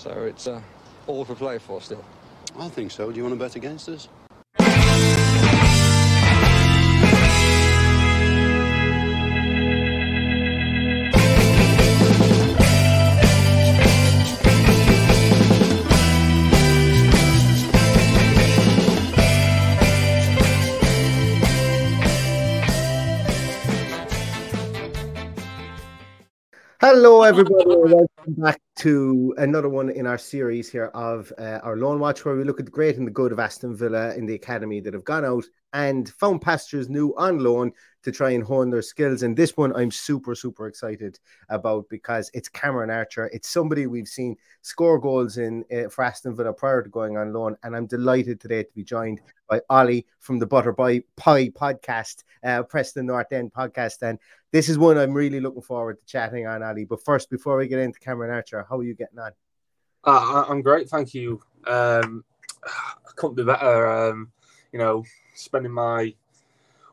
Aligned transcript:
So 0.00 0.24
it's 0.24 0.46
uh, 0.46 0.62
all 1.06 1.26
for 1.26 1.34
play 1.34 1.58
for 1.58 1.78
still. 1.82 2.02
I 2.58 2.70
think 2.70 2.90
so. 2.90 3.10
Do 3.10 3.18
you 3.18 3.22
want 3.22 3.34
to 3.34 3.38
bet 3.38 3.54
against 3.54 3.86
us? 3.90 4.08
Hello, 26.80 27.22
everybody. 27.22 27.64
Welcome 27.66 28.08
back 28.38 28.62
to 28.76 29.34
another 29.36 29.68
one 29.68 29.90
in 29.90 30.06
our 30.06 30.18
series 30.18 30.70
here 30.70 30.90
of 30.94 31.32
uh, 31.38 31.58
our 31.62 31.76
Loan 31.76 31.98
Watch, 31.98 32.24
where 32.24 32.36
we 32.36 32.44
look 32.44 32.60
at 32.60 32.66
the 32.66 32.72
great 32.72 32.96
and 32.96 33.06
the 33.06 33.10
good 33.10 33.32
of 33.32 33.38
Aston 33.38 33.76
Villa 33.76 34.14
in 34.14 34.26
the 34.26 34.34
academy 34.34 34.80
that 34.80 34.94
have 34.94 35.04
gone 35.04 35.24
out 35.24 35.44
and 35.72 36.08
found 36.10 36.40
pastures 36.40 36.88
new 36.88 37.14
on 37.16 37.38
loan 37.38 37.72
to 38.02 38.10
try 38.10 38.30
and 38.30 38.42
hone 38.42 38.70
their 38.70 38.82
skills. 38.82 39.22
And 39.22 39.36
this 39.36 39.56
one 39.56 39.74
I'm 39.76 39.90
super, 39.90 40.34
super 40.34 40.66
excited 40.66 41.18
about 41.48 41.88
because 41.88 42.30
it's 42.32 42.48
Cameron 42.48 42.90
Archer. 42.90 43.26
It's 43.32 43.48
somebody 43.48 43.86
we've 43.86 44.08
seen 44.08 44.36
score 44.62 44.98
goals 44.98 45.36
in 45.36 45.64
uh, 45.72 45.88
for 45.88 46.04
Aston 46.04 46.34
Villa 46.34 46.52
prior 46.52 46.82
to 46.82 46.88
going 46.88 47.16
on 47.16 47.32
loan. 47.32 47.56
And 47.62 47.76
I'm 47.76 47.86
delighted 47.86 48.40
today 48.40 48.62
to 48.62 48.72
be 48.74 48.84
joined 48.84 49.20
by 49.48 49.60
Ollie 49.68 50.06
from 50.20 50.38
the 50.38 50.46
Butter 50.46 50.72
Pie 50.72 51.02
podcast, 51.16 52.24
uh, 52.42 52.62
Preston 52.62 53.06
North 53.06 53.32
End 53.32 53.52
podcast. 53.52 54.02
And 54.02 54.18
this 54.52 54.68
is 54.68 54.78
one 54.78 54.98
I'm 54.98 55.12
really 55.12 55.40
looking 55.40 55.62
forward 55.62 55.98
to 56.00 56.06
chatting 56.06 56.46
on, 56.46 56.62
Ali. 56.62 56.84
But 56.84 57.04
first, 57.04 57.30
before 57.30 57.56
we 57.56 57.68
get 57.68 57.78
into 57.78 58.00
Cameron 58.00 58.32
Archer, 58.34 58.66
how 58.70 58.78
are 58.78 58.84
you 58.84 58.94
getting 58.94 59.18
on? 59.18 59.32
Uh, 60.04 60.44
I'm 60.48 60.62
great, 60.62 60.88
thank 60.88 61.12
you. 61.12 61.42
Um, 61.66 62.24
I 62.64 63.10
couldn't 63.16 63.34
be 63.34 63.44
better. 63.44 63.86
Um, 63.86 64.30
you 64.72 64.78
know, 64.78 65.04
spending 65.34 65.72
my 65.72 66.14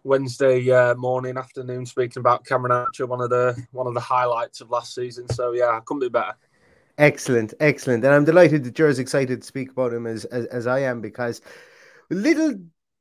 Wednesday 0.03 0.69
uh, 0.71 0.95
morning, 0.95 1.37
afternoon 1.37 1.85
speaking 1.85 2.19
about 2.19 2.45
Cameron 2.45 2.71
Archer, 2.71 3.05
one 3.05 3.21
of 3.21 3.29
the 3.29 3.55
one 3.71 3.87
of 3.87 3.93
the 3.93 3.99
highlights 3.99 4.59
of 4.61 4.71
last 4.71 4.95
season. 4.95 5.29
So 5.29 5.51
yeah, 5.51 5.69
I 5.69 5.79
couldn't 5.85 6.01
be 6.01 6.09
better. 6.09 6.35
Excellent, 6.97 7.53
excellent, 7.59 8.03
and 8.03 8.13
I'm 8.13 8.25
delighted 8.25 8.63
that 8.63 8.79
you're 8.79 8.87
as 8.87 8.99
excited 8.99 9.41
to 9.41 9.47
speak 9.47 9.71
about 9.71 9.93
him 9.93 10.07
as 10.07 10.25
as, 10.25 10.45
as 10.47 10.67
I 10.67 10.79
am 10.79 10.99
because 10.99 11.41
little 12.09 12.55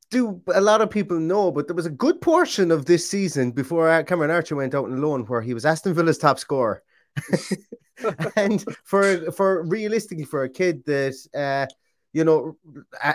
do 0.09 0.41
a 0.53 0.61
lot 0.61 0.81
of 0.81 0.89
people 0.89 1.19
know, 1.19 1.51
but 1.51 1.67
there 1.67 1.75
was 1.75 1.85
a 1.85 1.89
good 1.89 2.21
portion 2.21 2.71
of 2.71 2.85
this 2.85 3.09
season 3.09 3.51
before 3.51 4.03
Cameron 4.03 4.31
Archer 4.31 4.55
went 4.55 4.73
out 4.73 4.85
on 4.85 5.01
loan 5.01 5.25
where 5.25 5.41
he 5.41 5.53
was 5.53 5.65
Aston 5.65 5.93
Villa's 5.93 6.17
top 6.17 6.39
scorer. 6.39 6.81
and 8.35 8.63
for 8.83 9.31
for 9.31 9.63
realistically 9.63 10.25
for 10.25 10.43
a 10.43 10.49
kid 10.49 10.83
that 10.85 11.15
uh 11.35 11.65
you 12.13 12.23
know 12.23 12.57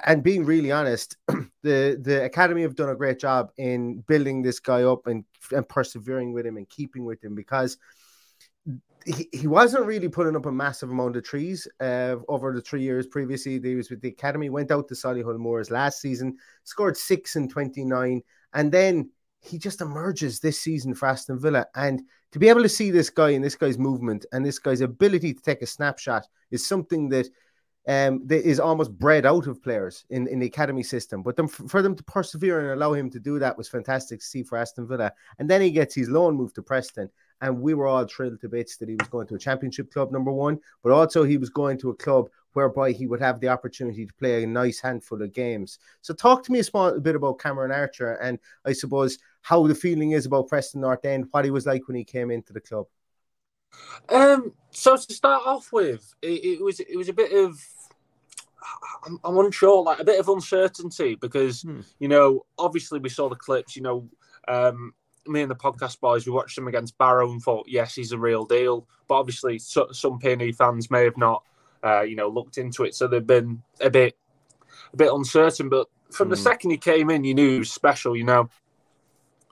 and 0.07 0.23
being 0.23 0.45
really 0.45 0.73
honest 0.73 1.17
the 1.63 1.99
the 2.03 2.25
academy 2.25 2.63
have 2.63 2.77
done 2.77 2.91
a 2.91 2.97
great 2.97 3.19
job 3.19 3.51
in 3.57 4.01
building 4.09 4.43
this 4.43 4.61
guy 4.61 4.83
up 4.83 5.07
and 5.07 5.25
and 5.53 5.69
persevering 5.69 6.33
with 6.33 6.47
him 6.47 6.57
and 6.57 6.69
keeping 6.69 7.05
with 7.05 7.23
him 7.23 7.35
because 7.35 7.79
he, 9.05 9.29
he 9.33 9.47
wasn't 9.47 9.85
really 9.85 10.09
putting 10.09 10.37
up 10.37 10.47
a 10.47 10.53
massive 10.53 10.91
amount 10.91 11.17
of 11.17 11.25
trees 11.25 11.67
uh, 11.81 12.17
over 12.29 12.53
the 12.53 12.61
three 12.61 12.83
years 12.83 13.07
previously. 13.07 13.61
He 13.61 13.75
was 13.75 13.91
with 13.91 14.01
the 14.01 14.09
academy, 14.09 14.51
went 14.51 14.71
out 14.71 14.89
to 14.89 14.95
Solihull 14.95 15.39
Moors 15.39 15.71
last 15.71 16.01
season, 16.01 16.37
scored 16.65 16.97
six 16.97 17.37
and 17.37 17.51
29, 17.51 18.23
and 18.55 18.73
then 18.73 19.11
he 19.43 19.59
just 19.59 19.81
emerges 19.81 20.39
this 20.41 20.61
season 20.61 20.95
for 20.95 21.07
Aston 21.07 21.39
Villa. 21.39 21.67
And 21.75 22.03
to 22.31 22.39
be 22.39 22.49
able 22.49 22.63
to 22.63 22.69
see 22.69 22.91
this 22.91 23.11
guy 23.11 23.31
and 23.31 23.45
this 23.45 23.57
guy's 23.57 23.79
movement 23.79 24.25
and 24.33 24.47
this 24.47 24.59
guy's 24.59 24.81
ability 24.81 25.35
to 25.35 25.43
take 25.43 25.63
a 25.63 25.67
snapshot 25.67 26.27
is 26.51 26.67
something 26.67 27.09
that 27.11 27.29
um, 27.89 28.25
that 28.27 28.49
is 28.49 28.61
almost 28.61 28.97
bred 28.97 29.27
out 29.27 29.49
of 29.49 29.61
players 29.61 30.05
in, 30.11 30.29
in 30.29 30.39
the 30.39 30.47
academy 30.47 30.85
system. 30.85 31.21
But 31.21 31.35
them, 31.35 31.49
for 31.49 31.83
them 31.83 31.97
to 31.97 32.05
persevere 32.05 32.61
and 32.61 32.71
allow 32.71 32.93
him 32.93 33.11
to 33.11 33.19
do 33.19 33.41
that 33.41 33.59
was 33.59 33.69
fantastic 33.69 34.21
to 34.21 34.25
see 34.25 34.45
for 34.45 34.57
Aston 34.57 34.87
Villa. 34.87 35.13
And 35.41 35.51
then 35.51 35.61
he 35.61 35.73
gets 35.73 35.95
his 35.95 36.09
loan 36.09 36.37
move 36.37 36.55
to 36.55 36.63
Preston. 36.63 37.11
And 37.41 37.61
we 37.61 37.75
were 37.75 37.89
all 37.89 38.07
thrilled 38.07 38.41
to 38.43 38.49
bits 38.49 38.77
that 38.77 38.89
he 38.89 38.95
was 38.95 39.09
going 39.09 39.27
to 39.27 39.35
a 39.35 39.39
championship 39.39 39.93
club, 39.93 40.13
number 40.13 40.31
one, 40.31 40.61
but 40.85 40.93
also 40.93 41.25
he 41.25 41.39
was 41.39 41.51
going 41.51 41.77
to 41.79 41.91
a 41.91 41.95
club 41.97 42.29
whereby 42.53 42.93
he 42.93 43.07
would 43.07 43.21
have 43.21 43.41
the 43.41 43.49
opportunity 43.49 44.07
to 44.07 44.15
play 44.15 44.45
a 44.45 44.47
nice 44.47 44.81
handful 44.81 45.21
of 45.21 45.33
games. 45.33 45.81
So, 46.03 46.15
talk 46.15 46.45
to 46.45 46.53
me 46.53 46.61
a, 46.61 46.65
small, 46.65 46.89
a 46.89 47.01
bit 47.01 47.17
about 47.17 47.41
Cameron 47.41 47.73
Archer 47.73 48.15
and 48.15 48.39
I 48.65 48.73
suppose 48.73 49.19
how 49.43 49.67
the 49.67 49.75
feeling 49.75 50.13
is 50.13 50.27
about 50.27 50.49
Preston 50.49 50.81
North 50.81 51.05
End, 51.05 51.27
what 51.31 51.45
he 51.45 51.51
was 51.51 51.67
like 51.67 51.87
when 51.87 51.97
he 51.97 52.05
came 52.05 52.31
into 52.31 52.53
the 52.53 52.61
club. 52.61 52.87
Um, 54.09 54.53
so 54.71 54.97
to 54.97 55.15
start 55.15 55.43
off 55.47 55.73
with, 55.73 56.15
it, 56.23 56.45
it 56.45 56.63
was 56.63 56.81
it 56.81 56.97
was 56.97 57.09
a 57.09 57.13
bit 57.13 57.33
of 57.33 57.61
I'm, 59.05 59.19
I'm, 59.25 59.39
unsure, 59.39 59.83
like 59.83 59.99
a 59.99 60.05
bit 60.05 60.21
of 60.21 60.29
uncertainty 60.29 61.17
because 61.17 61.63
hmm. 61.63 61.81
you 61.99 62.09
know 62.09 62.45
obviously 62.59 62.99
we 62.99 63.09
saw 63.09 63.29
the 63.29 63.37
clips, 63.37 63.77
you 63.77 63.83
know. 63.83 64.09
Um, 64.49 64.95
me 65.27 65.43
and 65.43 65.51
the 65.51 65.55
podcast 65.55 66.01
boys, 66.01 66.27
we 66.27 66.33
watched 66.33 66.59
him 66.59 66.67
against 66.67 66.99
Barrow 66.99 67.31
and 67.31 67.41
thought, 67.41 67.67
yes, 67.69 67.95
he's 67.95 68.11
a 68.11 68.19
real 68.19 68.45
deal. 68.45 68.89
But 69.07 69.17
obviously, 69.17 69.59
so, 69.59 69.89
some 69.93 70.19
PNE 70.19 70.57
fans 70.57 70.91
may 70.91 71.05
have 71.05 71.17
not, 71.17 71.45
uh, 71.85 72.03
you 72.03 72.17
know, 72.17 72.29
looked 72.29 72.59
into 72.59 72.83
it, 72.83 72.95
so 72.95 73.07
they've 73.07 73.25
been 73.25 73.63
a 73.81 73.89
bit, 73.89 74.17
a 74.93 74.97
bit 74.97 75.13
uncertain. 75.13 75.69
But 75.69 75.87
from 76.11 76.29
the 76.29 76.37
second 76.37 76.71
he 76.73 76.77
came 76.77 77.11
in, 77.11 77.25
you 77.25 77.35
knew 77.35 77.53
he 77.53 77.59
was 77.61 77.71
special. 77.71 78.17
You 78.17 78.25
know, 78.25 78.51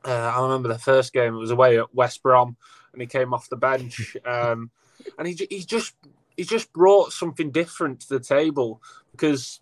uh, 0.04 0.32
I 0.34 0.42
remember 0.42 0.68
the 0.68 0.78
first 0.78 1.12
game; 1.12 1.34
it 1.34 1.38
was 1.38 1.50
away 1.50 1.78
at 1.78 1.94
West 1.94 2.22
Brom, 2.22 2.56
and 2.92 3.00
he 3.00 3.06
came 3.06 3.34
off 3.34 3.48
the 3.48 3.56
bench, 3.56 4.16
um, 4.24 4.70
and 5.18 5.28
he 5.28 5.46
he 5.50 5.64
just 5.64 5.94
he 6.36 6.44
just 6.44 6.72
brought 6.72 7.12
something 7.12 7.50
different 7.50 8.00
to 8.00 8.08
the 8.08 8.20
table 8.20 8.82
because 9.12 9.60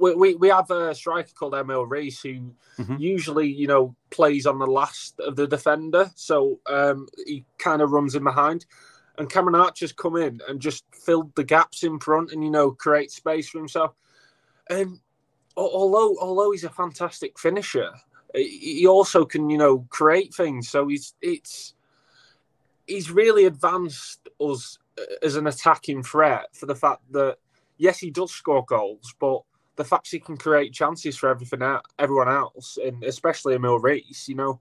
we, 0.00 0.14
we, 0.14 0.34
we 0.34 0.48
have 0.48 0.70
a 0.70 0.94
striker 0.94 1.30
called 1.34 1.54
Emil 1.54 1.86
Riis 1.86 2.22
who 2.22 2.52
mm-hmm. 2.82 2.96
usually, 2.98 3.48
you 3.48 3.66
know, 3.66 3.94
plays 4.10 4.46
on 4.46 4.58
the 4.58 4.66
last 4.66 5.20
of 5.20 5.36
the 5.36 5.46
defender. 5.46 6.10
So 6.16 6.58
um, 6.66 7.06
he 7.26 7.44
kind 7.58 7.82
of 7.82 7.92
runs 7.92 8.14
in 8.14 8.24
behind. 8.24 8.64
And 9.18 9.30
Cameron 9.30 9.60
Archer's 9.60 9.92
come 9.92 10.16
in 10.16 10.40
and 10.48 10.60
just 10.60 10.84
filled 10.94 11.34
the 11.34 11.44
gaps 11.44 11.84
in 11.84 12.00
front 12.00 12.32
and, 12.32 12.42
you 12.42 12.50
know, 12.50 12.70
create 12.70 13.10
space 13.10 13.50
for 13.50 13.58
himself. 13.58 13.92
And 14.70 15.00
although 15.56 16.16
although 16.20 16.52
he's 16.52 16.64
a 16.64 16.70
fantastic 16.70 17.38
finisher, 17.38 17.90
he 18.34 18.86
also 18.86 19.24
can, 19.24 19.50
you 19.50 19.58
know, 19.58 19.86
create 19.90 20.34
things. 20.34 20.68
So 20.68 20.88
he's 20.88 21.14
it's 21.20 21.74
he's 22.86 23.10
really 23.10 23.44
advanced 23.44 24.28
us 24.40 24.78
as 25.22 25.36
an 25.36 25.46
attacking 25.46 26.02
threat 26.02 26.46
for 26.52 26.66
the 26.66 26.74
fact 26.74 27.00
that 27.12 27.36
yes, 27.78 27.98
he 27.98 28.10
does 28.10 28.30
score 28.30 28.64
goals, 28.64 29.14
but 29.18 29.42
the 29.76 29.84
fact 29.84 30.10
he 30.10 30.18
can 30.18 30.36
create 30.36 30.72
chances 30.72 31.16
for 31.16 31.28
everything 31.28 31.62
out, 31.62 31.86
everyone 31.98 32.28
else, 32.28 32.78
and 32.84 33.02
especially 33.04 33.54
Emil 33.54 33.80
Riis, 33.80 34.28
you 34.28 34.34
know, 34.34 34.60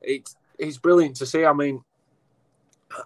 it's 0.00 0.36
it's 0.58 0.78
brilliant 0.78 1.16
to 1.16 1.26
see. 1.26 1.44
I 1.44 1.52
mean, 1.52 1.82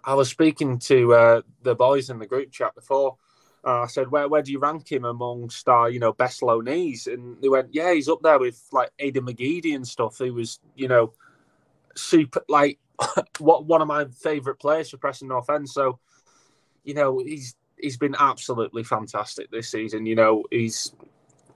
I 0.05 0.15
was 0.15 0.29
speaking 0.29 0.79
to 0.81 1.15
uh, 1.15 1.41
the 1.63 1.75
boys 1.75 2.11
in 2.11 2.19
the 2.19 2.27
group 2.27 2.53
chat 2.53 2.75
before. 2.75 3.17
Uh, 3.67 3.83
I 3.83 3.87
said, 3.89 4.13
"Where 4.13 4.29
where 4.29 4.43
do 4.43 4.53
you 4.53 4.61
rank 4.61 4.93
him 4.93 5.05
amongst 5.05 5.69
our 5.69 5.91
you 5.91 5.99
know 5.99 6.13
best 6.13 6.41
loanees?" 6.41 7.13
And 7.13 7.43
they 7.43 7.49
went, 7.49 7.75
"Yeah, 7.75 7.93
he's 7.93 8.09
up 8.09 8.23
there 8.23 8.39
with 8.39 8.63
like 8.71 8.93
Aiden 9.01 9.29
McGeady 9.29 9.75
and 9.75 9.87
stuff. 9.87 10.19
He 10.19 10.31
was 10.31 10.61
you 10.77 10.87
know 10.87 11.13
super 11.97 12.45
like 12.49 12.79
what 13.39 13.65
one 13.67 13.83
of 13.83 13.89
my 13.89 14.05
favourite 14.05 14.61
players 14.61 14.91
for 14.91 14.99
Preston 14.99 15.29
North 15.29 15.51
End. 15.51 15.69
So 15.69 15.99
you 16.85 16.95
know 16.95 17.19
he's 17.19 17.57
he's 17.77 17.97
been 17.97 18.15
absolutely 18.17 18.85
fantastic 18.85 19.51
this 19.51 19.69
season. 19.69 20.07
You 20.07 20.15
know 20.15 20.45
he's 20.53 20.93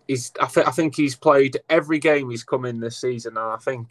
he's 0.09 0.33
I, 0.41 0.47
th- 0.47 0.67
I 0.67 0.73
think 0.73 0.97
he's 0.97 1.15
played 1.15 1.59
every 1.69 2.01
game 2.01 2.29
he's 2.29 2.43
come 2.43 2.65
in 2.65 2.81
this 2.81 3.01
season, 3.01 3.37
and 3.37 3.53
I 3.53 3.57
think 3.59 3.89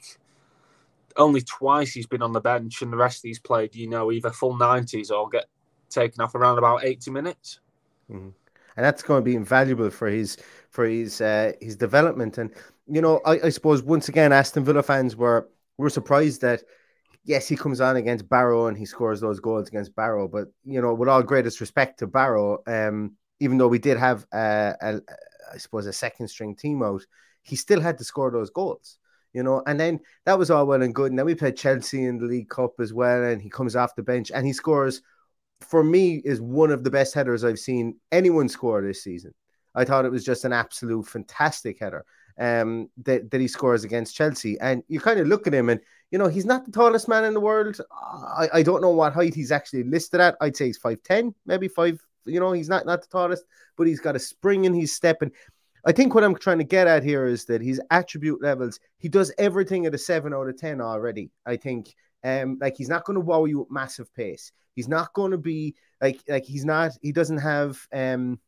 only 1.15 1.41
twice 1.41 1.93
he's 1.93 2.07
been 2.07 2.21
on 2.21 2.33
the 2.33 2.41
bench, 2.41 2.81
and 2.81 2.91
the 2.91 2.97
rest 2.97 3.23
he's 3.23 3.39
played, 3.39 3.75
you 3.75 3.87
know, 3.87 4.11
either 4.11 4.29
full 4.29 4.57
nineties 4.57 5.09
or 5.09 5.29
get 5.29 5.45
taken 5.89 6.21
off 6.21 6.35
around 6.35 6.57
about 6.57 6.83
eighty 6.83 7.11
minutes. 7.11 7.61
Mm-hmm. 8.09 8.29
And 8.77 8.85
that's 8.85 9.03
going 9.03 9.21
to 9.21 9.25
be 9.25 9.35
invaluable 9.35 9.89
for 9.89 10.07
his 10.07 10.37
for 10.69 10.85
his 10.85 11.21
uh, 11.21 11.53
his 11.59 11.75
development. 11.75 12.37
And 12.37 12.51
you 12.87 13.01
know, 13.01 13.21
I, 13.25 13.39
I 13.45 13.49
suppose 13.49 13.83
once 13.83 14.09
again, 14.09 14.31
Aston 14.31 14.63
Villa 14.63 14.83
fans 14.83 15.15
were 15.15 15.49
were 15.77 15.89
surprised 15.89 16.41
that 16.41 16.63
yes, 17.25 17.47
he 17.47 17.55
comes 17.55 17.81
on 17.81 17.97
against 17.97 18.29
Barrow 18.29 18.67
and 18.67 18.77
he 18.77 18.85
scores 18.85 19.19
those 19.19 19.39
goals 19.39 19.67
against 19.67 19.95
Barrow. 19.95 20.27
But 20.27 20.47
you 20.63 20.81
know, 20.81 20.93
with 20.93 21.09
all 21.09 21.23
greatest 21.23 21.59
respect 21.59 21.99
to 21.99 22.07
Barrow, 22.07 22.59
um, 22.67 23.15
even 23.39 23.57
though 23.57 23.67
we 23.67 23.79
did 23.79 23.97
have 23.97 24.25
uh, 24.31 24.73
a, 24.81 25.01
I 25.53 25.57
suppose 25.57 25.85
a 25.85 25.93
second 25.93 26.29
string 26.29 26.55
team 26.55 26.81
out, 26.81 27.05
he 27.41 27.55
still 27.55 27.81
had 27.81 27.97
to 27.97 28.03
score 28.03 28.31
those 28.31 28.49
goals 28.49 28.97
you 29.33 29.43
know. 29.43 29.61
And 29.67 29.79
then 29.79 29.99
that 30.25 30.39
was 30.39 30.49
all 30.49 30.65
well 30.65 30.81
and 30.81 30.95
good. 30.95 31.11
And 31.11 31.19
then 31.19 31.25
we 31.25 31.35
played 31.35 31.57
Chelsea 31.57 32.03
in 32.03 32.17
the 32.17 32.25
League 32.25 32.49
Cup 32.49 32.79
as 32.79 32.93
well, 32.93 33.23
and 33.23 33.41
he 33.41 33.49
comes 33.49 33.75
off 33.75 33.95
the 33.95 34.03
bench 34.03 34.31
and 34.31 34.45
he 34.45 34.53
scores. 34.53 35.01
For 35.61 35.83
me, 35.83 36.21
is 36.23 36.41
one 36.41 36.71
of 36.71 36.83
the 36.83 36.91
best 36.91 37.13
headers 37.13 37.43
I've 37.43 37.59
seen 37.59 37.97
anyone 38.11 38.49
score 38.49 38.81
this 38.81 39.03
season. 39.03 39.33
I 39.75 39.85
thought 39.85 40.05
it 40.05 40.11
was 40.11 40.25
just 40.25 40.45
an 40.45 40.53
absolute 40.53 41.07
fantastic 41.07 41.79
header 41.79 42.05
um, 42.39 42.89
that, 43.03 43.29
that 43.31 43.41
he 43.41 43.47
scores 43.47 43.83
against 43.83 44.15
Chelsea. 44.15 44.59
And 44.59 44.83
you 44.87 44.99
kind 44.99 45.19
of 45.19 45.27
look 45.27 45.45
at 45.45 45.53
him 45.53 45.69
and, 45.69 45.79
you 46.11 46.17
know, 46.17 46.27
he's 46.27 46.45
not 46.45 46.65
the 46.65 46.71
tallest 46.71 47.07
man 47.07 47.25
in 47.25 47.33
the 47.33 47.39
world. 47.39 47.79
I, 47.91 48.49
I 48.53 48.63
don't 48.63 48.81
know 48.81 48.89
what 48.89 49.13
height 49.13 49.35
he's 49.35 49.51
actually 49.51 49.83
listed 49.83 50.21
at. 50.21 50.37
I'd 50.41 50.55
say 50.55 50.67
he's 50.67 50.79
5'10, 50.79 51.33
maybe 51.45 51.67
5, 51.67 52.01
you 52.25 52.39
know, 52.39 52.51
he's 52.51 52.69
not, 52.69 52.85
not 52.85 53.01
the 53.01 53.07
tallest, 53.07 53.43
but 53.77 53.87
he's 53.87 53.99
got 53.99 54.15
a 54.15 54.19
spring 54.19 54.65
in 54.65 54.73
his 54.73 54.93
step. 54.93 55.21
And 55.21 55.31
I 55.85 55.91
think 55.91 56.15
what 56.15 56.23
I'm 56.23 56.35
trying 56.35 56.57
to 56.57 56.63
get 56.63 56.87
at 56.87 57.03
here 57.03 57.25
is 57.25 57.45
that 57.45 57.61
his 57.61 57.81
attribute 57.91 58.41
levels, 58.41 58.79
he 58.97 59.07
does 59.07 59.31
everything 59.37 59.85
at 59.85 59.93
a 59.93 59.97
seven 59.97 60.33
out 60.33 60.47
of 60.47 60.57
10 60.57 60.81
already. 60.81 61.31
I 61.45 61.57
think, 61.57 61.93
um, 62.23 62.57
like 62.59 62.75
he's 62.77 62.89
not 62.89 63.05
going 63.05 63.15
to 63.15 63.21
wow 63.21 63.45
you 63.45 63.59
with 63.59 63.71
massive 63.71 64.13
pace. 64.13 64.51
He's 64.75 64.87
not 64.87 65.13
going 65.13 65.31
to 65.31 65.37
be 65.37 65.75
like, 66.01 66.21
like 66.27 66.45
he's 66.45 66.65
not, 66.65 66.91
he 67.01 67.11
doesn't 67.11 67.39
have, 67.39 67.85
um, 67.93 68.39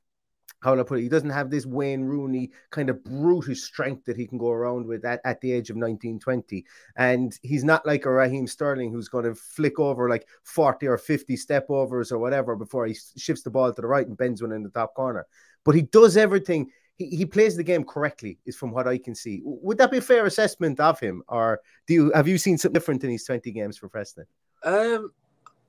how 0.62 0.72
will 0.72 0.82
I 0.82 0.84
put 0.84 1.00
it? 1.00 1.04
He 1.04 1.10
doesn't 1.10 1.32
have 1.32 1.50
this 1.50 1.66
Wayne 1.66 2.04
Rooney 2.04 2.52
kind 2.70 2.90
of 2.90 3.04
brutish 3.04 3.62
strength 3.62 4.06
that 4.06 4.16
he 4.16 4.28
can 4.28 4.38
go 4.38 4.52
around 4.52 4.86
with 4.86 5.04
at, 5.06 5.20
at 5.26 5.42
the 5.42 5.52
age 5.52 5.70
of 5.70 5.76
19, 5.76 6.20
20. 6.20 6.66
And 6.96 7.38
he's 7.42 7.64
not 7.64 7.86
like 7.86 8.06
a 8.06 8.12
Raheem 8.12 8.46
Sterling 8.46 8.92
who's 8.92 9.10
going 9.10 9.26
to 9.26 9.34
flick 9.34 9.80
over 9.80 10.08
like 10.08 10.28
40 10.44 10.88
or 10.88 10.98
50 10.98 11.36
step 11.36 11.66
overs 11.70 12.12
or 12.12 12.20
whatever 12.20 12.56
before 12.56 12.86
he 12.86 12.96
shifts 13.18 13.42
the 13.42 13.50
ball 13.50 13.74
to 13.74 13.82
the 13.82 13.88
right 13.88 14.08
and 14.08 14.18
bends 14.18 14.42
one 14.42 14.52
in 14.52 14.62
the 14.62 14.70
top 14.70 14.94
corner. 14.94 15.26
But 15.66 15.76
he 15.76 15.82
does 15.82 16.16
everything 16.16 16.70
he, 17.10 17.18
he 17.18 17.26
plays 17.26 17.56
the 17.56 17.64
game 17.64 17.84
correctly, 17.84 18.38
is 18.46 18.56
from 18.56 18.72
what 18.72 18.88
I 18.88 18.98
can 18.98 19.16
see. 19.16 19.42
Would 19.44 19.78
that 19.80 19.92
be 19.92 19.98
a 19.98 20.02
fair 20.02 20.26
assessment 20.26 20.80
of 20.80 21.00
him, 21.00 21.24
or 21.28 21.60
do 21.88 21.94
you 21.94 22.12
have 22.14 22.28
you 22.28 22.38
seen 22.38 22.58
something 22.58 22.74
different 22.74 23.04
in 23.04 23.10
these 23.10 23.26
twenty 23.26 23.52
games 23.52 23.78
for 23.78 23.90
Preston? 23.90 24.26
Um, 24.64 25.12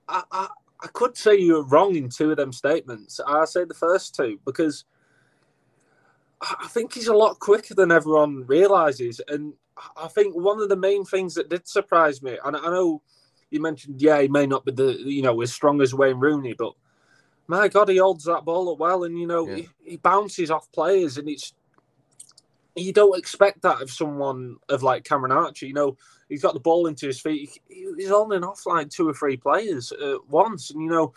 I, 0.08 0.22
I, 0.30 0.48
I 0.82 0.86
could 0.88 1.16
say 1.16 1.36
you're 1.36 1.64
wrong 1.64 1.96
in 1.96 2.08
two 2.08 2.30
of 2.30 2.36
them 2.36 2.52
statements. 2.52 3.20
I 3.26 3.44
say 3.46 3.64
the 3.64 3.74
first 3.74 4.14
two 4.14 4.38
because 4.44 4.84
I 6.42 6.66
think 6.68 6.92
he's 6.92 7.08
a 7.08 7.14
lot 7.14 7.38
quicker 7.38 7.74
than 7.74 7.92
everyone 7.92 8.44
realizes, 8.46 9.20
and 9.28 9.54
I 9.96 10.08
think 10.08 10.34
one 10.34 10.60
of 10.60 10.68
the 10.68 10.76
main 10.76 11.04
things 11.04 11.34
that 11.34 11.48
did 11.48 11.66
surprise 11.66 12.22
me, 12.22 12.38
and 12.44 12.56
I 12.56 12.66
know 12.66 13.02
you 13.50 13.60
mentioned, 13.60 14.00
yeah, 14.00 14.20
he 14.20 14.28
may 14.28 14.46
not 14.46 14.64
be 14.64 14.72
the 14.72 14.92
you 14.98 15.22
know 15.22 15.40
as 15.40 15.52
strong 15.52 15.80
as 15.80 15.94
Wayne 15.94 16.20
Rooney, 16.20 16.54
but 16.54 16.74
my 17.46 17.68
God, 17.68 17.88
he 17.88 17.98
holds 17.98 18.24
that 18.24 18.44
ball 18.44 18.70
up 18.72 18.78
well, 18.78 19.04
and 19.04 19.18
you 19.18 19.26
know 19.26 19.48
yeah. 19.48 19.56
he, 19.56 19.68
he, 19.84 19.96
bounces 19.96 20.50
off 20.50 20.70
players, 20.72 21.18
and 21.18 21.28
it's 21.28 21.52
you 22.74 22.92
don't 22.92 23.18
expect 23.18 23.62
that 23.62 23.82
of 23.82 23.90
someone 23.90 24.56
of 24.68 24.82
like 24.82 25.04
Cameron 25.04 25.32
Archer. 25.32 25.66
You 25.66 25.74
know, 25.74 25.96
he's 26.28 26.42
got 26.42 26.54
the 26.54 26.60
ball 26.60 26.86
into 26.86 27.06
his 27.06 27.20
feet. 27.20 27.50
He, 27.68 27.86
he's 27.96 28.10
on 28.10 28.32
and 28.32 28.44
off 28.44 28.64
like 28.66 28.90
two 28.90 29.08
or 29.08 29.14
three 29.14 29.36
players 29.36 29.92
at 29.92 30.26
once, 30.28 30.70
and 30.70 30.82
you 30.82 30.88
know, 30.88 31.12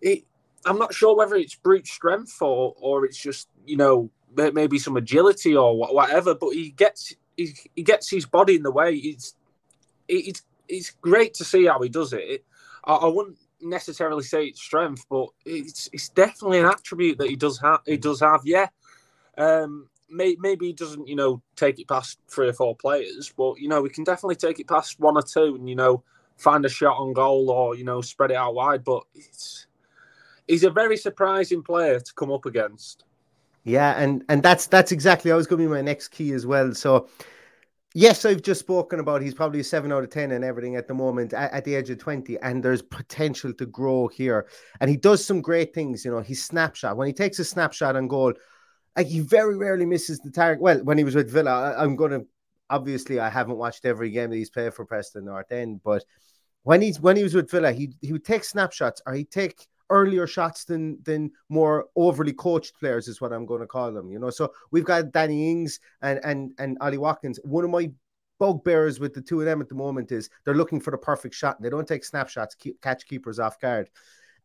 it. 0.00 0.24
I'm 0.64 0.78
not 0.78 0.92
sure 0.92 1.16
whether 1.16 1.36
it's 1.36 1.54
brute 1.54 1.86
strength 1.86 2.42
or 2.42 2.74
or 2.78 3.04
it's 3.04 3.18
just 3.18 3.48
you 3.64 3.76
know 3.76 4.10
maybe 4.34 4.78
some 4.78 4.96
agility 4.96 5.56
or 5.56 5.76
whatever, 5.76 6.34
but 6.34 6.50
he 6.50 6.70
gets 6.70 7.14
he, 7.36 7.54
he 7.74 7.82
gets 7.82 8.10
his 8.10 8.26
body 8.26 8.56
in 8.56 8.62
the 8.62 8.70
way. 8.70 8.94
It's 8.94 9.34
it's 10.08 10.42
it's 10.68 10.90
great 10.90 11.34
to 11.34 11.44
see 11.44 11.66
how 11.66 11.80
he 11.80 11.88
does 11.88 12.12
it. 12.12 12.44
I, 12.84 12.94
I 12.94 13.06
wouldn't 13.06 13.38
necessarily 13.60 14.22
say 14.22 14.46
it's 14.46 14.60
strength, 14.60 15.06
but 15.08 15.28
it's 15.44 15.88
it's 15.92 16.08
definitely 16.08 16.60
an 16.60 16.66
attribute 16.66 17.18
that 17.18 17.28
he 17.28 17.36
does 17.36 17.58
have. 17.60 17.80
He 17.86 17.96
does 17.96 18.20
have, 18.20 18.40
yeah. 18.44 18.68
Um, 19.38 19.88
may, 20.10 20.36
maybe 20.38 20.66
he 20.66 20.72
doesn't, 20.72 21.08
you 21.08 21.16
know, 21.16 21.42
take 21.56 21.78
it 21.78 21.88
past 21.88 22.18
three 22.28 22.48
or 22.48 22.52
four 22.52 22.76
players, 22.76 23.32
but 23.36 23.58
you 23.58 23.68
know, 23.68 23.82
we 23.82 23.90
can 23.90 24.04
definitely 24.04 24.36
take 24.36 24.60
it 24.60 24.68
past 24.68 25.00
one 25.00 25.16
or 25.16 25.22
two, 25.22 25.56
and 25.56 25.68
you 25.68 25.76
know, 25.76 26.02
find 26.36 26.64
a 26.64 26.68
shot 26.68 26.98
on 26.98 27.12
goal 27.12 27.50
or 27.50 27.76
you 27.76 27.84
know, 27.84 28.00
spread 28.00 28.30
it 28.30 28.36
out 28.36 28.54
wide. 28.54 28.84
But 28.84 29.02
it's 29.14 29.66
he's 30.46 30.64
a 30.64 30.70
very 30.70 30.96
surprising 30.96 31.62
player 31.62 32.00
to 32.00 32.14
come 32.14 32.32
up 32.32 32.46
against. 32.46 33.04
Yeah, 33.64 34.00
and 34.00 34.24
and 34.28 34.42
that's 34.42 34.66
that's 34.66 34.92
exactly 34.92 35.32
I 35.32 35.36
was 35.36 35.46
going 35.46 35.60
to 35.60 35.68
be 35.68 35.72
my 35.72 35.82
next 35.82 36.08
key 36.08 36.32
as 36.32 36.46
well. 36.46 36.72
So 36.72 37.08
Yes, 37.98 38.26
I've 38.26 38.42
just 38.42 38.60
spoken 38.60 39.00
about 39.00 39.22
he's 39.22 39.32
probably 39.32 39.60
a 39.60 39.64
seven 39.64 39.90
out 39.90 40.04
of 40.04 40.10
10 40.10 40.32
and 40.32 40.44
everything 40.44 40.76
at 40.76 40.86
the 40.86 40.92
moment 40.92 41.32
at, 41.32 41.50
at, 41.50 41.64
the 41.64 41.74
age 41.74 41.88
of 41.88 41.96
20, 41.96 42.38
and 42.40 42.62
there's 42.62 42.82
potential 42.82 43.54
to 43.54 43.64
grow 43.64 44.06
here. 44.06 44.48
And 44.80 44.90
he 44.90 44.98
does 44.98 45.24
some 45.24 45.40
great 45.40 45.72
things, 45.72 46.04
you 46.04 46.10
know. 46.10 46.20
His 46.20 46.44
snapshot, 46.44 46.98
when 46.98 47.06
he 47.06 47.14
takes 47.14 47.38
a 47.38 47.44
snapshot 47.46 47.96
on 47.96 48.06
goal, 48.06 48.34
like 48.98 49.06
he 49.06 49.20
very 49.20 49.56
rarely 49.56 49.86
misses 49.86 50.18
the 50.18 50.30
target. 50.30 50.60
Well, 50.60 50.84
when 50.84 50.98
he 50.98 51.04
was 51.04 51.14
with 51.14 51.30
Villa, 51.30 51.72
I, 51.74 51.84
am 51.84 51.96
going 51.96 52.10
to 52.10 52.26
obviously, 52.68 53.18
I 53.18 53.30
haven't 53.30 53.56
watched 53.56 53.86
every 53.86 54.10
game 54.10 54.28
that 54.28 54.36
he's 54.36 54.50
played 54.50 54.74
for 54.74 54.84
Preston 54.84 55.24
North 55.24 55.50
End, 55.50 55.80
but 55.82 56.04
when 56.64 56.82
he's 56.82 57.00
when 57.00 57.16
he 57.16 57.22
was 57.22 57.34
with 57.34 57.50
Villa, 57.50 57.72
he 57.72 57.94
he 58.02 58.12
would 58.12 58.26
take 58.26 58.44
snapshots 58.44 59.00
or 59.06 59.14
he'd 59.14 59.30
take 59.30 59.66
earlier 59.90 60.26
shots 60.26 60.64
than 60.64 60.98
than 61.02 61.30
more 61.48 61.86
overly 61.96 62.32
coached 62.32 62.78
players 62.78 63.08
is 63.08 63.20
what 63.20 63.32
I'm 63.32 63.46
going 63.46 63.60
to 63.60 63.66
call 63.66 63.92
them. 63.92 64.10
You 64.10 64.18
know, 64.18 64.30
so 64.30 64.52
we've 64.70 64.84
got 64.84 65.12
Danny 65.12 65.50
Ings 65.50 65.80
and 66.02 66.20
and 66.24 66.52
and 66.58 66.76
Ollie 66.80 66.98
Watkins. 66.98 67.38
One 67.44 67.64
of 67.64 67.70
my 67.70 67.90
bugbears 68.38 69.00
with 69.00 69.14
the 69.14 69.22
two 69.22 69.40
of 69.40 69.46
them 69.46 69.60
at 69.60 69.68
the 69.68 69.74
moment 69.74 70.12
is 70.12 70.28
they're 70.44 70.54
looking 70.54 70.80
for 70.80 70.90
the 70.90 70.98
perfect 70.98 71.34
shot. 71.34 71.56
and 71.56 71.64
They 71.64 71.70
don't 71.70 71.88
take 71.88 72.04
snapshots, 72.04 72.54
keep, 72.54 72.80
catch 72.82 73.06
keepers 73.06 73.38
off 73.38 73.60
guard. 73.60 73.88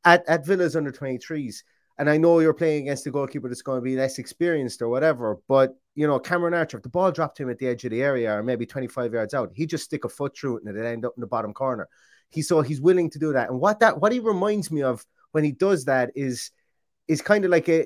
At 0.06 0.28
at 0.28 0.46
Villa's 0.46 0.76
under 0.76 0.92
23s, 0.92 1.64
and 1.98 2.10
I 2.10 2.18
know 2.18 2.40
you're 2.40 2.54
playing 2.54 2.84
against 2.84 3.06
a 3.08 3.12
goalkeeper 3.12 3.48
that's 3.48 3.62
going 3.62 3.78
to 3.78 3.84
be 3.84 3.96
less 3.96 4.18
experienced 4.18 4.82
or 4.82 4.90
whatever, 4.90 5.38
but 5.48 5.76
you 5.94 6.08
know, 6.08 6.20
Cameron 6.20 6.54
Archer, 6.54 6.78
if 6.78 6.84
the 6.84 6.90
ball 6.90 7.12
dropped 7.12 7.40
him 7.40 7.50
at 7.50 7.60
the 7.60 7.68
edge 7.68 7.84
of 7.84 7.92
the 7.92 8.02
area 8.02 8.34
or 8.34 8.42
maybe 8.42 8.66
25 8.66 9.14
yards 9.14 9.34
out, 9.34 9.52
he'd 9.54 9.70
just 9.70 9.84
stick 9.84 10.06
a 10.06 10.10
foot 10.10 10.36
through 10.36 10.58
it 10.58 10.64
and 10.64 10.76
it'd 10.76 10.86
end 10.86 11.06
up 11.06 11.14
in 11.18 11.22
the 11.22 11.28
bottom 11.28 11.54
corner. 11.54 11.88
He 12.30 12.42
so 12.42 12.62
he's 12.62 12.82
willing 12.82 13.10
to 13.12 13.20
do 13.20 13.34
that. 13.34 13.50
And 13.50 13.60
what 13.60 13.82
that 13.82 14.00
what 14.00 14.14
he 14.14 14.20
reminds 14.20 14.72
me 14.72 14.84
of 14.84 15.06
when 15.32 15.44
he 15.44 15.52
does 15.52 15.86
that 15.86 16.12
is 16.16 16.52
is 17.08 17.22
kind 17.22 17.46
of 17.46 17.52
like 17.52 17.70
a 17.70 17.86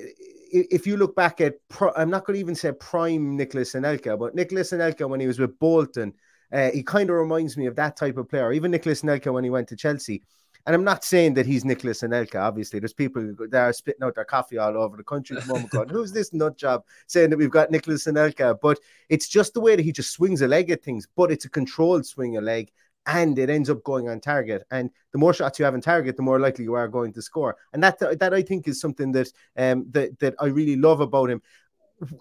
if 0.52 0.88
you 0.88 0.98
look 0.98 1.16
back 1.16 1.42
at 1.42 1.56
I'm 1.96 2.10
not 2.10 2.26
going 2.26 2.36
to 2.36 2.40
even 2.40 2.56
say 2.56 2.72
prime 2.72 3.36
Nicolas 3.36 3.74
Anelka, 3.74 4.18
but 4.18 4.36
Nicolas 4.36 4.72
Anelka 4.72 5.10
when 5.10 5.20
he 5.20 5.28
was 5.28 5.40
with 5.40 5.58
Bolton, 5.60 6.14
uh, 6.52 6.72
he 6.72 6.84
kind 6.84 7.10
of 7.10 7.16
reminds 7.16 7.58
me 7.58 7.66
of 7.66 7.76
that 7.76 7.98
type 7.98 8.18
of 8.18 8.30
player. 8.30 8.52
Even 8.52 8.72
Nicolas 8.72 9.02
Anelka 9.02 9.34
when 9.34 9.44
he 9.44 9.50
went 9.50 9.68
to 9.70 9.76
Chelsea. 9.76 10.24
And 10.68 10.74
I'm 10.74 10.84
not 10.84 11.04
saying 11.04 11.36
that 11.36 11.46
he's 11.46 11.64
Nicolas 11.64 12.02
Anelka. 12.02 12.42
Obviously, 12.42 12.80
there's 12.80 12.94
people 12.94 13.36
that 13.52 13.62
are 13.62 13.74
spitting 13.74 14.02
out 14.02 14.16
their 14.16 14.26
coffee 14.26 14.58
all 14.58 14.76
over 14.76 14.98
the 14.98 15.04
country 15.04 15.38
at 15.38 15.44
the 15.44 15.54
moment, 15.54 15.70
going, 15.70 15.90
"Who's 15.90 16.12
this 16.12 16.34
nut 16.34 16.58
job 16.58 16.84
saying 17.06 17.30
that 17.30 17.38
we've 17.38 17.52
got 17.52 17.70
Nicolas 17.70 18.08
Anelka?" 18.08 18.58
But 18.60 18.80
it's 19.08 19.28
just 19.28 19.54
the 19.54 19.62
way 19.62 19.76
that 19.76 19.86
he 19.86 19.92
just 19.92 20.12
swings 20.12 20.42
a 20.42 20.48
leg 20.48 20.72
at 20.72 20.84
things. 20.84 21.08
But 21.16 21.32
it's 21.32 21.46
a 21.46 21.50
controlled 21.50 22.08
swing 22.08 22.38
a 22.38 22.42
leg, 22.42 22.72
and 23.08 23.38
it 23.38 23.50
ends 23.50 23.70
up 23.70 23.84
going 23.84 24.10
on 24.10 24.20
target. 24.20 24.64
And 24.72 24.90
the 25.12 25.18
more 25.18 25.34
shots 25.34 25.60
you 25.60 25.66
have 25.66 25.74
on 25.74 25.82
target, 25.82 26.16
the 26.16 26.24
more 26.24 26.40
likely 26.40 26.64
you 26.64 26.74
are 26.74 26.88
going 26.88 27.14
to 27.14 27.22
score. 27.22 27.58
And 27.74 27.84
that 27.84 28.00
that 28.00 28.34
I 28.34 28.42
think 28.42 28.68
is 28.68 28.80
something 28.80 29.12
that 29.14 29.32
um 29.58 29.86
that 29.92 30.20
that 30.20 30.36
I 30.40 30.48
really 30.48 30.76
love 30.76 31.02
about 31.02 31.30
him. 31.30 31.42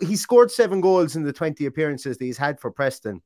He 0.00 0.16
scored 0.16 0.50
seven 0.50 0.80
goals 0.80 1.16
in 1.16 1.24
the 1.24 1.32
20 1.32 1.66
appearances 1.66 2.16
that 2.16 2.24
he's 2.24 2.38
had 2.38 2.60
for 2.60 2.70
Preston. 2.70 3.22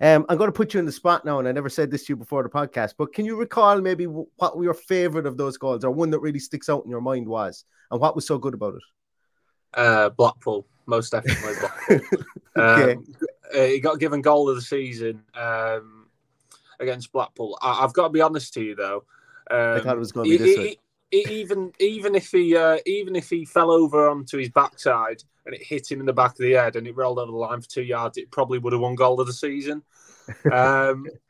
Um, 0.00 0.26
I'm 0.28 0.38
going 0.38 0.48
to 0.48 0.56
put 0.56 0.74
you 0.74 0.80
in 0.80 0.86
the 0.86 0.92
spot 0.92 1.24
now, 1.24 1.38
and 1.38 1.46
I 1.46 1.52
never 1.52 1.68
said 1.68 1.90
this 1.90 2.04
to 2.06 2.12
you 2.12 2.16
before 2.16 2.42
the 2.42 2.48
podcast, 2.48 2.94
but 2.98 3.12
can 3.12 3.24
you 3.24 3.36
recall 3.36 3.80
maybe 3.80 4.06
what 4.06 4.60
your 4.60 4.74
favorite 4.74 5.26
of 5.26 5.36
those 5.36 5.56
goals 5.56 5.84
or 5.84 5.90
one 5.90 6.10
that 6.10 6.18
really 6.18 6.40
sticks 6.40 6.68
out 6.68 6.84
in 6.84 6.90
your 6.90 7.00
mind 7.00 7.28
was, 7.28 7.64
and 7.90 8.00
what 8.00 8.16
was 8.16 8.26
so 8.26 8.38
good 8.38 8.54
about 8.54 8.74
it? 8.74 8.82
Uh, 9.74 10.08
Blackpool, 10.08 10.66
most 10.86 11.10
definitely 11.10 11.54
Blackpool. 11.60 12.00
okay. 12.56 12.92
Um, 12.94 13.04
he 13.54 13.78
got 13.78 14.00
given 14.00 14.20
goal 14.20 14.48
of 14.48 14.56
the 14.56 14.62
season 14.62 15.22
um, 15.34 16.03
against 16.80 17.12
Blackpool. 17.12 17.58
I- 17.62 17.80
have 17.80 17.92
got 17.92 18.04
to 18.04 18.10
be 18.10 18.20
honest 18.20 18.54
to 18.54 18.62
you 18.62 18.74
though. 18.74 19.04
Um, 19.50 19.58
I 19.58 19.80
thought 19.80 19.96
it 19.96 19.98
was 19.98 20.12
going 20.12 20.30
to 20.30 20.38
be 20.38 20.44
this. 20.44 20.76
Even 21.12 21.72
even 21.78 22.14
if 22.16 22.30
he 22.32 22.56
uh, 22.56 22.78
even 22.86 23.14
if 23.14 23.30
he 23.30 23.44
fell 23.44 23.70
over 23.70 24.08
onto 24.08 24.38
his 24.38 24.48
backside 24.48 25.22
and 25.46 25.54
it 25.54 25.62
hit 25.62 25.90
him 25.90 26.00
in 26.00 26.06
the 26.06 26.12
back 26.12 26.32
of 26.32 26.38
the 26.38 26.52
head 26.52 26.74
and 26.74 26.86
it 26.86 26.96
rolled 26.96 27.18
over 27.18 27.30
the 27.30 27.36
line 27.36 27.60
for 27.60 27.68
two 27.68 27.82
yards, 27.82 28.18
it 28.18 28.30
probably 28.32 28.58
would 28.58 28.72
have 28.72 28.82
won 28.82 28.96
goal 28.96 29.20
of 29.20 29.26
the 29.26 29.32
season. 29.32 29.82
Um, 30.50 31.06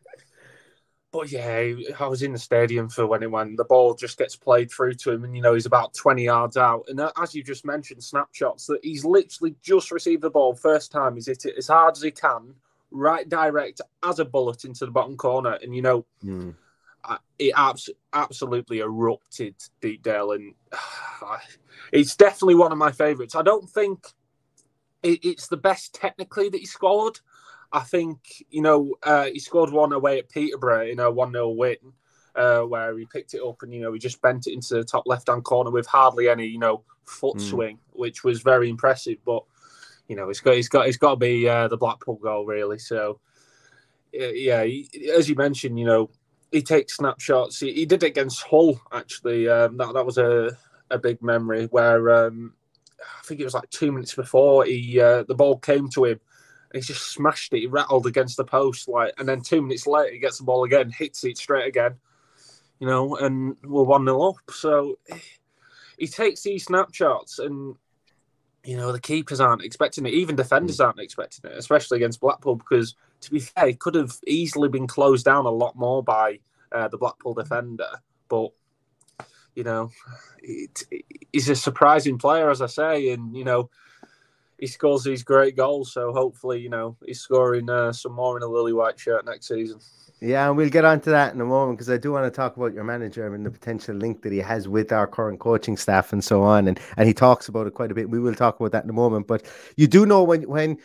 but 1.14 1.30
yeah, 1.30 1.74
I 2.00 2.06
was 2.06 2.22
in 2.22 2.32
the 2.32 2.38
stadium 2.38 2.88
for 2.88 3.06
when 3.06 3.22
it 3.22 3.30
went. 3.30 3.56
The 3.56 3.64
ball 3.64 3.94
just 3.94 4.16
gets 4.18 4.36
played 4.36 4.70
through 4.70 4.94
to 4.94 5.12
him, 5.12 5.24
and 5.24 5.36
you 5.36 5.42
know 5.42 5.54
he's 5.54 5.66
about 5.66 5.94
twenty 5.94 6.24
yards 6.24 6.56
out. 6.56 6.86
And 6.88 7.00
as 7.16 7.34
you 7.34 7.42
just 7.42 7.64
mentioned, 7.64 8.02
snapshots 8.02 8.66
that 8.66 8.80
he's 8.82 9.04
literally 9.04 9.54
just 9.62 9.90
received 9.90 10.22
the 10.22 10.30
ball 10.30 10.54
first 10.54 10.90
time. 10.90 11.14
He's 11.14 11.26
hit 11.26 11.44
it 11.44 11.54
as 11.58 11.68
hard 11.68 11.96
as 11.96 12.02
he 12.02 12.10
can, 12.10 12.54
right 12.94 13.28
direct 13.28 13.80
as 14.02 14.18
a 14.18 14.24
bullet 14.24 14.64
into 14.64 14.86
the 14.86 14.92
bottom 14.92 15.16
corner, 15.16 15.58
and 15.62 15.74
you 15.74 15.82
know. 15.82 16.06
Mm. 16.24 16.54
It 17.38 17.52
abs- 17.54 17.90
absolutely 18.14 18.78
erupted 18.78 19.56
Deepdale, 19.82 20.32
and 20.32 20.54
uh, 20.72 21.36
it's 21.92 22.16
definitely 22.16 22.54
one 22.54 22.72
of 22.72 22.78
my 22.78 22.92
favourites. 22.92 23.34
I 23.34 23.42
don't 23.42 23.68
think 23.68 24.06
it, 25.02 25.22
it's 25.22 25.48
the 25.48 25.58
best 25.58 25.94
technically 25.94 26.48
that 26.48 26.60
he 26.60 26.64
scored, 26.64 27.18
I 27.74 27.80
think 27.80 28.44
you 28.50 28.62
know 28.62 28.94
uh, 29.02 29.24
he 29.24 29.40
scored 29.40 29.70
one 29.70 29.92
away 29.92 30.20
at 30.20 30.30
Peterborough 30.30 30.86
in 30.86 31.00
a 31.00 31.10
one 31.10 31.32
0 31.32 31.50
win, 31.50 31.76
uh, 32.36 32.60
where 32.60 32.96
he 32.96 33.04
picked 33.04 33.34
it 33.34 33.42
up 33.42 33.62
and 33.62 33.74
you 33.74 33.80
know 33.80 33.92
he 33.92 33.98
just 33.98 34.22
bent 34.22 34.46
it 34.46 34.52
into 34.52 34.74
the 34.74 34.84
top 34.84 35.02
left 35.06 35.28
hand 35.28 35.42
corner 35.42 35.72
with 35.72 35.86
hardly 35.86 36.28
any 36.28 36.46
you 36.46 36.60
know 36.60 36.84
foot 37.04 37.36
mm. 37.36 37.50
swing, 37.50 37.78
which 37.90 38.22
was 38.22 38.42
very 38.42 38.70
impressive. 38.70 39.18
But 39.26 39.42
you 40.08 40.16
know 40.16 40.28
it's 40.28 40.40
got 40.40 40.54
it's 40.54 40.68
got 40.68 40.86
it's 40.86 40.96
got 40.96 41.10
to 41.10 41.16
be 41.16 41.48
uh, 41.48 41.68
the 41.68 41.76
Blackpool 41.76 42.16
goal 42.16 42.46
really. 42.46 42.78
So 42.78 43.20
yeah, 44.12 44.64
he, 44.64 44.88
as 45.14 45.28
you 45.28 45.34
mentioned, 45.34 45.78
you 45.78 45.86
know 45.86 46.10
he 46.52 46.62
takes 46.62 46.96
snapshots. 46.96 47.60
He, 47.60 47.72
he 47.72 47.86
did 47.86 48.02
it 48.02 48.08
against 48.08 48.42
Hull 48.42 48.80
actually. 48.92 49.48
Um, 49.48 49.76
that 49.78 49.94
that 49.94 50.06
was 50.06 50.18
a 50.18 50.56
a 50.90 50.98
big 50.98 51.22
memory 51.22 51.66
where 51.66 52.26
um, 52.26 52.54
I 53.00 53.24
think 53.24 53.40
it 53.40 53.44
was 53.44 53.54
like 53.54 53.70
two 53.70 53.90
minutes 53.92 54.14
before 54.14 54.64
he 54.64 55.00
uh, 55.00 55.24
the 55.24 55.34
ball 55.34 55.58
came 55.58 55.88
to 55.90 56.04
him 56.04 56.20
he 56.74 56.80
just 56.80 57.12
smashed 57.12 57.52
it. 57.52 57.60
He 57.60 57.66
rattled 57.66 58.06
against 58.06 58.36
the 58.36 58.44
post, 58.44 58.88
like, 58.88 59.14
and 59.18 59.28
then 59.28 59.40
two 59.40 59.62
minutes 59.62 59.86
later, 59.86 60.12
he 60.12 60.18
gets 60.18 60.38
the 60.38 60.44
ball 60.44 60.64
again, 60.64 60.90
hits 60.90 61.24
it 61.24 61.38
straight 61.38 61.68
again, 61.68 61.94
you 62.80 62.86
know, 62.86 63.16
and 63.16 63.56
we're 63.62 63.84
one 63.84 64.04
0 64.04 64.30
up. 64.30 64.36
So 64.50 64.98
he 65.98 66.08
takes 66.08 66.42
these 66.42 66.64
snapshots, 66.64 67.38
and 67.38 67.76
you 68.64 68.76
know 68.76 68.92
the 68.92 69.00
keepers 69.00 69.40
aren't 69.40 69.62
expecting 69.62 70.06
it. 70.06 70.14
Even 70.14 70.36
defenders 70.36 70.80
aren't 70.80 71.00
expecting 71.00 71.50
it, 71.50 71.56
especially 71.56 71.96
against 71.96 72.20
Blackpool, 72.20 72.56
because 72.56 72.94
to 73.20 73.30
be 73.30 73.40
fair, 73.40 73.68
it 73.68 73.80
could 73.80 73.94
have 73.94 74.18
easily 74.26 74.68
been 74.68 74.86
closed 74.86 75.24
down 75.24 75.46
a 75.46 75.50
lot 75.50 75.76
more 75.76 76.02
by 76.02 76.40
uh, 76.72 76.88
the 76.88 76.98
Blackpool 76.98 77.34
defender, 77.34 77.90
but. 78.28 78.50
You 79.56 79.62
know, 79.62 79.90
it, 80.42 80.82
it, 80.90 81.04
he's 81.32 81.48
a 81.48 81.54
surprising 81.54 82.18
player, 82.18 82.50
as 82.50 82.60
I 82.60 82.66
say, 82.66 83.10
and 83.10 83.36
you 83.36 83.44
know, 83.44 83.70
he 84.58 84.66
scores 84.66 85.04
these 85.04 85.22
great 85.22 85.56
goals. 85.56 85.92
So 85.92 86.12
hopefully, 86.12 86.60
you 86.60 86.70
know, 86.70 86.96
he's 87.04 87.20
scoring 87.20 87.68
uh, 87.70 87.92
some 87.92 88.12
more 88.12 88.36
in 88.36 88.42
a 88.42 88.48
lily 88.48 88.72
white 88.72 88.98
shirt 88.98 89.24
next 89.24 89.48
season. 89.48 89.78
Yeah, 90.24 90.48
and 90.48 90.56
we'll 90.56 90.70
get 90.70 90.86
on 90.86 91.02
to 91.02 91.10
that 91.10 91.34
in 91.34 91.40
a 91.42 91.44
moment 91.44 91.76
because 91.76 91.90
I 91.90 91.98
do 91.98 92.12
want 92.12 92.24
to 92.24 92.34
talk 92.34 92.56
about 92.56 92.72
your 92.72 92.82
manager 92.82 93.34
and 93.34 93.44
the 93.44 93.50
potential 93.50 93.94
link 93.94 94.22
that 94.22 94.32
he 94.32 94.38
has 94.38 94.66
with 94.66 94.90
our 94.90 95.06
current 95.06 95.38
coaching 95.38 95.76
staff 95.76 96.14
and 96.14 96.24
so 96.24 96.42
on. 96.42 96.66
And 96.66 96.80
and 96.96 97.06
he 97.06 97.12
talks 97.12 97.46
about 97.46 97.66
it 97.66 97.74
quite 97.74 97.90
a 97.90 97.94
bit. 97.94 98.08
We 98.08 98.18
will 98.18 98.34
talk 98.34 98.58
about 98.58 98.72
that 98.72 98.84
in 98.84 98.90
a 98.90 98.94
moment. 98.94 99.26
But 99.26 99.44
you 99.76 99.86
do 99.86 100.06
know 100.06 100.24
when 100.24 100.48
when 100.48 100.78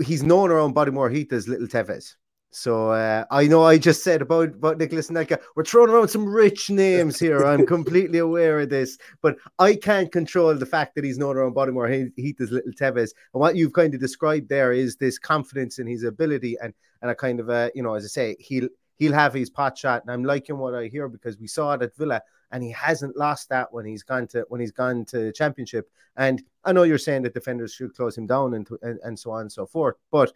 he's 0.00 0.22
known 0.22 0.52
around 0.52 0.76
Bodymoor 0.76 1.12
Heath 1.12 1.32
as 1.32 1.48
Little 1.48 1.66
Tevez. 1.66 2.14
So 2.50 2.90
uh, 2.92 3.24
I 3.30 3.46
know 3.46 3.62
I 3.62 3.76
just 3.76 4.02
said 4.02 4.22
about, 4.22 4.48
about 4.48 4.78
Nicolas 4.78 5.10
Anelka, 5.10 5.38
we're 5.54 5.64
throwing 5.64 5.90
around 5.90 6.08
some 6.08 6.26
rich 6.26 6.70
names 6.70 7.18
here. 7.18 7.44
I'm 7.44 7.66
completely 7.76 8.18
aware 8.20 8.60
of 8.60 8.70
this, 8.70 8.96
but 9.20 9.36
I 9.58 9.74
can't 9.74 10.10
control 10.10 10.54
the 10.54 10.66
fact 10.66 10.94
that 10.94 11.04
he's 11.04 11.18
known 11.18 11.36
around 11.36 11.54
Bodymoor 11.54 12.10
Heath 12.16 12.40
as 12.40 12.50
Little 12.50 12.72
Tevez. 12.72 13.12
And 13.34 13.40
what 13.40 13.56
you've 13.56 13.74
kind 13.74 13.92
of 13.92 14.00
described 14.00 14.48
there 14.48 14.72
is 14.72 14.96
this 14.96 15.18
confidence 15.18 15.78
in 15.78 15.86
his 15.86 16.04
ability 16.04 16.56
and 16.62 16.72
and 17.00 17.12
a 17.12 17.14
kind 17.14 17.38
of 17.38 17.48
a, 17.48 17.70
you 17.76 17.82
know, 17.82 17.94
as 17.94 18.04
I 18.04 18.08
say, 18.08 18.36
he'll 18.40 18.68
he'll 18.96 19.12
have 19.12 19.34
his 19.34 19.50
pot 19.50 19.78
shot. 19.78 20.02
And 20.02 20.10
I'm 20.10 20.24
liking 20.24 20.58
what 20.58 20.74
I 20.74 20.86
hear 20.86 21.08
because 21.08 21.38
we 21.38 21.46
saw 21.46 21.74
it 21.74 21.82
at 21.82 21.96
Villa 21.96 22.20
and 22.50 22.62
he 22.62 22.72
hasn't 22.72 23.16
lost 23.16 23.48
that 23.50 23.72
when 23.72 23.84
he's 23.84 24.02
gone 24.02 24.26
to 24.28 24.44
when 24.48 24.60
he's 24.60 24.72
gone 24.72 25.04
to 25.06 25.18
the 25.18 25.32
championship. 25.32 25.88
And 26.16 26.42
I 26.64 26.72
know 26.72 26.82
you're 26.82 26.98
saying 26.98 27.22
that 27.22 27.34
defenders 27.34 27.72
should 27.72 27.94
close 27.94 28.16
him 28.16 28.26
down 28.26 28.54
and 28.54 28.66
and, 28.82 28.98
and 29.04 29.18
so 29.18 29.30
on 29.30 29.42
and 29.42 29.52
so 29.52 29.66
forth, 29.66 29.96
but 30.10 30.32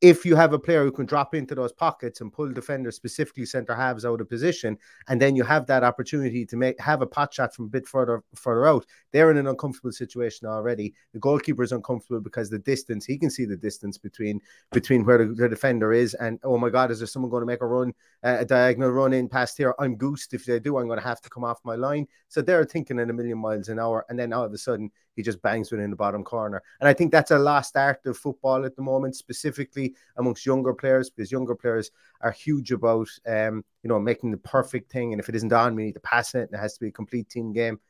if 0.00 0.24
you 0.24 0.34
have 0.34 0.54
a 0.54 0.58
player 0.58 0.82
who 0.82 0.92
can 0.92 1.04
drop 1.04 1.34
into 1.34 1.54
those 1.54 1.72
pockets 1.72 2.22
and 2.22 2.32
pull 2.32 2.50
defenders, 2.50 2.96
specifically 2.96 3.44
centre 3.44 3.74
halves, 3.74 4.04
out 4.04 4.20
of 4.20 4.28
position, 4.30 4.78
and 5.08 5.20
then 5.20 5.36
you 5.36 5.44
have 5.44 5.66
that 5.66 5.84
opportunity 5.84 6.46
to 6.46 6.56
make 6.56 6.80
have 6.80 7.02
a 7.02 7.06
pot 7.06 7.34
shot 7.34 7.54
from 7.54 7.66
a 7.66 7.68
bit 7.68 7.86
further 7.86 8.22
further 8.34 8.66
out, 8.66 8.86
they're 9.12 9.30
in 9.30 9.36
an 9.36 9.46
uncomfortable 9.46 9.92
situation 9.92 10.46
already. 10.46 10.94
The 11.12 11.18
goalkeeper 11.18 11.62
is 11.62 11.72
uncomfortable 11.72 12.20
because 12.20 12.48
the 12.48 12.58
distance 12.58 13.04
he 13.04 13.18
can 13.18 13.28
see 13.28 13.44
the 13.44 13.56
distance 13.56 13.98
between 13.98 14.40
between 14.72 15.04
where 15.04 15.18
the, 15.18 15.34
the 15.34 15.48
defender 15.48 15.92
is 15.92 16.14
and 16.14 16.38
oh 16.44 16.56
my 16.56 16.70
god, 16.70 16.90
is 16.90 16.98
there 16.98 17.06
someone 17.06 17.30
going 17.30 17.42
to 17.42 17.46
make 17.46 17.60
a 17.60 17.66
run, 17.66 17.92
uh, 18.24 18.38
a 18.40 18.44
diagonal 18.44 18.90
run 18.90 19.12
in 19.12 19.28
past 19.28 19.58
here? 19.58 19.74
I'm 19.78 19.96
goosed 19.96 20.32
if 20.32 20.46
they 20.46 20.60
do. 20.60 20.78
I'm 20.78 20.86
going 20.86 21.00
to 21.00 21.06
have 21.06 21.20
to 21.20 21.30
come 21.30 21.44
off 21.44 21.60
my 21.64 21.74
line. 21.74 22.06
So 22.28 22.40
they're 22.40 22.64
thinking 22.64 22.98
in 22.98 23.10
a 23.10 23.12
million 23.12 23.38
miles 23.38 23.68
an 23.68 23.78
hour, 23.78 24.06
and 24.08 24.18
then 24.18 24.32
all 24.32 24.44
of 24.44 24.52
a 24.52 24.58
sudden 24.58 24.90
he 25.16 25.22
just 25.22 25.42
bangs 25.42 25.72
one 25.72 25.80
in 25.80 25.90
the 25.90 25.96
bottom 25.96 26.24
corner. 26.24 26.62
And 26.80 26.88
I 26.88 26.92
think 26.92 27.12
that's 27.12 27.30
a 27.30 27.38
lost 27.38 27.76
art 27.76 28.00
of 28.06 28.16
football 28.16 28.64
at 28.64 28.76
the 28.76 28.82
moment, 28.82 29.16
specifically 29.16 29.94
amongst 30.16 30.46
younger 30.46 30.72
players, 30.72 31.10
because 31.10 31.32
younger 31.32 31.54
players 31.54 31.90
are 32.20 32.30
huge 32.30 32.72
about 32.72 33.08
um, 33.26 33.64
you 33.82 33.88
know 33.88 33.98
making 33.98 34.30
the 34.30 34.38
perfect 34.38 34.90
thing. 34.90 35.12
And 35.12 35.20
if 35.20 35.28
it 35.28 35.34
isn't 35.34 35.52
on, 35.52 35.74
we 35.74 35.84
need 35.84 35.94
to 35.94 36.00
pass 36.00 36.34
it, 36.34 36.50
and 36.50 36.54
it 36.54 36.60
has 36.60 36.74
to 36.74 36.80
be 36.80 36.88
a 36.88 36.92
complete 36.92 37.28
team 37.28 37.52
game. 37.52 37.80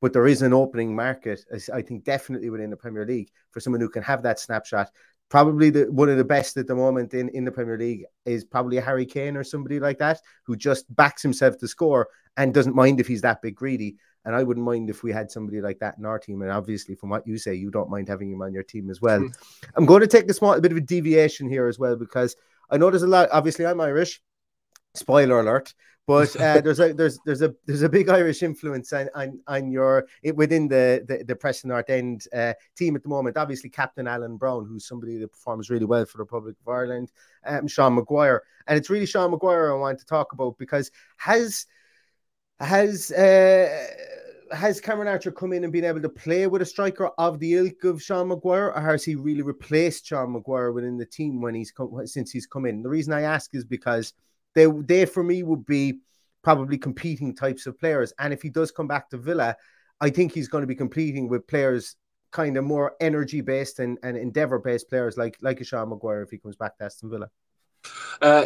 But 0.00 0.14
there 0.14 0.26
is 0.26 0.42
an 0.42 0.54
opening 0.54 0.96
market, 0.96 1.44
I 1.72 1.82
think, 1.82 2.04
definitely 2.04 2.48
within 2.48 2.70
the 2.70 2.76
Premier 2.76 3.04
League 3.04 3.30
for 3.50 3.60
someone 3.60 3.80
who 3.80 3.88
can 3.88 4.02
have 4.02 4.22
that 4.22 4.40
snapshot. 4.40 4.90
Probably 5.28 5.70
the 5.70 5.84
one 5.92 6.08
of 6.08 6.16
the 6.16 6.24
best 6.24 6.56
at 6.56 6.66
the 6.66 6.74
moment 6.74 7.14
in, 7.14 7.28
in 7.28 7.44
the 7.44 7.52
Premier 7.52 7.78
League 7.78 8.04
is 8.24 8.44
probably 8.44 8.78
Harry 8.78 9.06
Kane 9.06 9.36
or 9.36 9.44
somebody 9.44 9.78
like 9.78 9.98
that 9.98 10.20
who 10.44 10.56
just 10.56 10.92
backs 10.96 11.22
himself 11.22 11.58
to 11.58 11.68
score 11.68 12.08
and 12.36 12.54
doesn't 12.54 12.74
mind 12.74 12.98
if 12.98 13.06
he's 13.06 13.20
that 13.20 13.42
big 13.42 13.54
greedy. 13.54 13.96
And 14.24 14.34
I 14.34 14.42
wouldn't 14.42 14.66
mind 14.66 14.90
if 14.90 15.02
we 15.02 15.12
had 15.12 15.30
somebody 15.30 15.60
like 15.60 15.78
that 15.78 15.96
in 15.98 16.04
our 16.04 16.18
team. 16.18 16.42
And 16.42 16.50
obviously, 16.50 16.94
from 16.94 17.08
what 17.08 17.26
you 17.26 17.38
say, 17.38 17.54
you 17.54 17.70
don't 17.70 17.90
mind 17.90 18.08
having 18.08 18.30
him 18.30 18.42
on 18.42 18.52
your 18.52 18.62
team 18.62 18.90
as 18.90 19.00
well. 19.00 19.20
Mm. 19.20 19.34
I'm 19.76 19.86
going 19.86 20.02
to 20.02 20.06
take 20.06 20.28
a 20.30 20.34
small 20.34 20.60
bit 20.60 20.72
of 20.72 20.78
a 20.78 20.82
deviation 20.82 21.48
here 21.48 21.66
as 21.66 21.78
well 21.78 21.96
because 21.96 22.36
I 22.70 22.76
know 22.76 22.90
there's 22.90 23.02
a 23.02 23.06
lot. 23.06 23.30
Obviously, 23.32 23.66
I'm 23.66 23.80
Irish. 23.80 24.20
Spoiler 24.94 25.40
alert. 25.40 25.74
But 26.06 26.34
uh, 26.40 26.60
there's 26.64 26.80
a 26.80 26.92
there's 26.92 27.20
there's 27.24 27.42
a 27.42 27.54
there's 27.66 27.82
a 27.82 27.88
big 27.88 28.08
Irish 28.08 28.42
influence 28.42 28.92
on 28.92 29.08
on, 29.14 29.40
on 29.46 29.70
your 29.70 30.06
within 30.34 30.66
the 30.66 31.04
the, 31.06 31.24
the 31.24 31.36
Preston 31.36 31.68
North 31.68 31.88
End 31.88 32.24
uh, 32.34 32.54
team 32.76 32.96
at 32.96 33.02
the 33.02 33.08
moment. 33.08 33.36
Obviously, 33.36 33.70
Captain 33.70 34.08
Alan 34.08 34.36
Browne, 34.36 34.66
who's 34.66 34.88
somebody 34.88 35.18
that 35.18 35.28
performs 35.28 35.70
really 35.70 35.84
well 35.84 36.04
for 36.04 36.18
the 36.18 36.24
Republic 36.24 36.56
of 36.60 36.72
Ireland, 36.72 37.12
um, 37.46 37.68
Sean 37.68 37.94
Maguire, 37.94 38.42
and 38.66 38.76
it's 38.76 38.90
really 38.90 39.06
Sean 39.06 39.30
Maguire 39.30 39.72
I 39.72 39.76
want 39.76 39.98
to 40.00 40.04
talk 40.04 40.32
about 40.32 40.58
because 40.58 40.90
has 41.16 41.66
has 42.60 43.10
uh, 43.10 43.86
has 44.52 44.80
Cameron 44.80 45.08
Archer 45.08 45.30
come 45.30 45.52
in 45.52 45.64
and 45.64 45.72
been 45.72 45.84
able 45.84 46.02
to 46.02 46.08
play 46.08 46.46
with 46.46 46.62
a 46.62 46.66
striker 46.66 47.08
of 47.18 47.38
the 47.38 47.54
ilk 47.54 47.84
of 47.84 48.02
Sean 48.02 48.28
Maguire, 48.28 48.72
or 48.72 48.80
has 48.80 49.04
he 49.04 49.14
really 49.14 49.42
replaced 49.42 50.06
Sean 50.06 50.32
Maguire 50.32 50.72
within 50.72 50.98
the 50.98 51.06
team 51.06 51.40
when 51.40 51.54
he's 51.54 51.70
come 51.70 52.06
since 52.06 52.30
he's 52.30 52.46
come 52.46 52.66
in? 52.66 52.82
The 52.82 52.88
reason 52.88 53.12
I 53.12 53.22
ask 53.22 53.54
is 53.54 53.64
because 53.64 54.12
they 54.54 54.66
they 54.66 55.06
for 55.06 55.22
me 55.22 55.42
would 55.42 55.64
be 55.66 56.00
probably 56.42 56.78
competing 56.78 57.34
types 57.34 57.66
of 57.66 57.78
players, 57.78 58.12
and 58.18 58.32
if 58.32 58.42
he 58.42 58.48
does 58.48 58.70
come 58.70 58.88
back 58.88 59.10
to 59.10 59.16
Villa, 59.16 59.56
I 60.00 60.10
think 60.10 60.32
he's 60.32 60.48
going 60.48 60.62
to 60.62 60.68
be 60.68 60.74
competing 60.74 61.28
with 61.28 61.46
players 61.46 61.96
kind 62.30 62.56
of 62.56 62.64
more 62.64 62.94
energy 63.00 63.40
based 63.40 63.80
and, 63.80 63.98
and 64.02 64.16
endeavor 64.16 64.58
based 64.58 64.88
players 64.88 65.16
like 65.16 65.36
like 65.40 65.60
a 65.60 65.64
Sean 65.64 65.88
Maguire 65.88 66.22
if 66.22 66.30
he 66.30 66.38
comes 66.38 66.56
back 66.56 66.76
to 66.78 66.84
Aston 66.84 67.10
Villa. 67.10 67.30
Uh, 68.20 68.44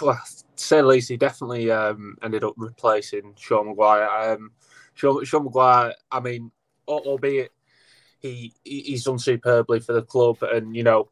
well, 0.00 0.20
say 0.56 0.78
the 0.78 0.86
least, 0.86 1.08
he 1.08 1.16
definitely 1.16 1.70
um, 1.70 2.16
ended 2.22 2.44
up 2.44 2.54
replacing 2.56 3.34
Sean 3.38 3.68
Maguire. 3.68 4.32
Um, 4.32 4.52
Sean, 4.94 5.24
Sean 5.24 5.44
Maguire, 5.44 5.94
I 6.10 6.20
mean, 6.20 6.50
albeit 6.86 7.52
he 8.20 8.52
he's 8.64 9.04
done 9.04 9.18
superbly 9.18 9.80
for 9.80 9.92
the 9.92 10.02
club, 10.02 10.42
and 10.42 10.74
you 10.74 10.82
know, 10.82 11.08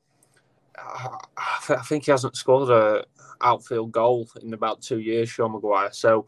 I 0.76 1.82
think 1.84 2.04
he 2.04 2.10
hasn't 2.10 2.36
scored 2.36 2.70
a 2.70 3.04
outfield 3.40 3.92
goal 3.92 4.28
in 4.42 4.54
about 4.54 4.82
two 4.82 4.98
years, 4.98 5.28
Sean 5.28 5.52
Maguire. 5.52 5.92
So, 5.92 6.26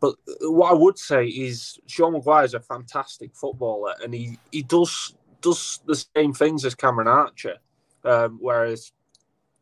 but 0.00 0.16
what 0.42 0.70
I 0.70 0.74
would 0.74 0.98
say 0.98 1.26
is 1.26 1.78
Sean 1.86 2.12
Maguire 2.12 2.44
is 2.44 2.54
a 2.54 2.60
fantastic 2.60 3.34
footballer, 3.34 3.94
and 4.02 4.12
he 4.14 4.38
he 4.52 4.62
does 4.62 5.14
does 5.40 5.80
the 5.86 6.04
same 6.16 6.32
things 6.32 6.64
as 6.64 6.74
Cameron 6.74 7.08
Archer, 7.08 7.56
um, 8.04 8.38
whereas 8.40 8.92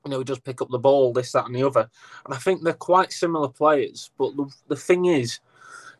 you 0.06 0.10
know, 0.12 0.18
he 0.18 0.24
does 0.24 0.38
pick 0.38 0.62
up 0.62 0.70
the 0.70 0.78
ball, 0.78 1.12
this, 1.12 1.32
that, 1.32 1.46
and 1.46 1.54
the 1.54 1.64
other. 1.64 1.90
And 2.24 2.32
I 2.34 2.38
think 2.38 2.62
they're 2.62 2.72
quite 2.72 3.12
similar 3.12 3.48
players. 3.48 4.10
But 4.16 4.36
the, 4.36 4.46
the 4.68 4.76
thing 4.76 5.06
is, 5.06 5.40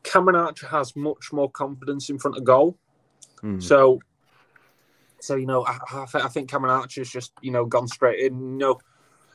Cameron 0.05 0.37
Archer 0.37 0.69
has 0.69 0.95
much 0.95 1.33
more 1.33 1.51
confidence 1.51 2.09
in 2.09 2.19
front 2.19 2.37
of 2.37 2.45
goal. 2.45 2.79
Mm. 3.43 3.61
So, 3.61 4.01
so 5.21 5.35
you 5.35 5.47
know, 5.47 5.67
I, 5.67 5.79
I, 5.93 6.07
th- 6.11 6.25
I 6.25 6.29
think 6.29 6.49
Cameron 6.49 6.73
Archer's 6.73 7.11
just 7.11 7.33
you 7.43 7.51
know 7.51 7.65
gone 7.65 7.89
straight 7.89 8.21
in. 8.21 8.53
You 8.53 8.59
know, 8.59 8.81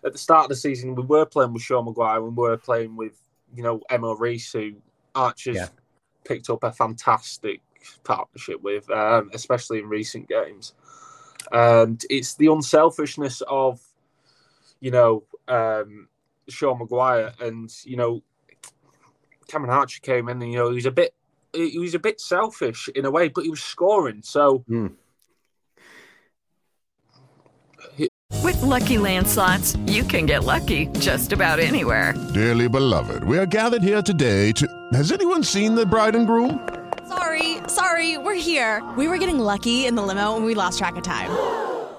at 0.05 0.13
the 0.13 0.17
start 0.17 0.45
of 0.45 0.49
the 0.49 0.55
season, 0.55 0.95
we 0.95 1.03
were 1.03 1.25
playing 1.25 1.53
with 1.53 1.63
Sean 1.63 1.85
Maguire 1.85 2.25
and 2.25 2.35
we 2.35 2.43
were 2.43 2.57
playing 2.57 2.95
with 2.95 3.21
you 3.53 3.63
know 3.63 3.81
Emil 3.91 4.17
Riis, 4.17 4.53
who 4.53 4.77
Archer's 5.13 5.57
Yeah. 5.57 5.67
picked 6.23 6.49
up 6.49 6.63
a 6.63 6.71
fantastic 6.71 7.61
partnership 8.03 8.61
with, 8.61 8.89
um, 8.89 9.29
especially 9.33 9.79
in 9.79 9.89
recent 9.89 10.29
games. 10.29 10.73
And 11.51 12.01
it's 12.09 12.35
the 12.35 12.47
unselfishness 12.47 13.41
of 13.49 13.81
you 14.81 14.91
know, 14.91 15.23
um, 15.47 16.09
Sean 16.49 16.79
Maguire, 16.79 17.31
and 17.39 17.73
you 17.85 17.95
know, 17.95 18.21
Cameron 19.47 19.71
Archer 19.71 20.01
came 20.01 20.27
in, 20.27 20.41
and 20.41 20.51
you 20.51 20.57
know, 20.57 20.69
he 20.69 20.75
was 20.75 20.85
a 20.85 20.91
bit, 20.91 21.13
he 21.53 21.79
was 21.79 21.95
a 21.95 21.99
bit 21.99 22.19
selfish 22.19 22.89
in 22.93 23.05
a 23.05 23.11
way, 23.11 23.29
but 23.29 23.45
he 23.45 23.49
was 23.49 23.63
scoring. 23.63 24.21
So 24.23 24.65
Mm. 24.69 24.95
With 28.43 28.59
Lucky 28.61 28.97
Land 28.97 29.27
slots, 29.27 29.75
you 29.85 30.03
can 30.03 30.25
get 30.25 30.43
lucky 30.43 30.87
just 30.99 31.31
about 31.31 31.59
anywhere. 31.59 32.13
Dearly 32.33 32.67
beloved, 32.67 33.23
we 33.23 33.37
are 33.37 33.45
gathered 33.45 33.83
here 33.83 34.01
today 34.01 34.51
to. 34.53 34.67
Has 34.93 35.11
anyone 35.11 35.43
seen 35.43 35.75
the 35.75 35.85
bride 35.85 36.15
and 36.15 36.25
groom? 36.25 36.67
Sorry, 37.07 37.57
sorry, 37.67 38.17
we're 38.17 38.41
here. 38.41 38.81
We 38.97 39.07
were 39.07 39.17
getting 39.17 39.37
lucky 39.37 39.85
in 39.85 39.95
the 39.95 40.01
limo 40.01 40.37
and 40.37 40.45
we 40.45 40.55
lost 40.55 40.79
track 40.79 40.95
of 40.95 41.03
time. 41.03 41.29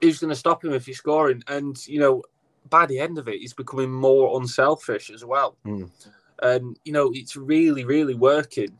who's 0.00 0.18
going 0.18 0.30
to 0.30 0.36
stop 0.36 0.64
him 0.64 0.72
if 0.72 0.86
he's 0.86 0.98
scoring? 0.98 1.42
And 1.48 1.76
you 1.86 2.00
know, 2.00 2.22
by 2.68 2.86
the 2.86 2.98
end 2.98 3.18
of 3.18 3.28
it, 3.28 3.40
he's 3.40 3.54
becoming 3.54 3.90
more 3.90 4.38
unselfish 4.40 5.10
as 5.10 5.24
well. 5.24 5.56
Mm. 5.66 5.90
And 6.42 6.78
you 6.84 6.92
know, 6.92 7.10
it's 7.14 7.36
really, 7.36 7.84
really 7.84 8.14
working, 8.14 8.76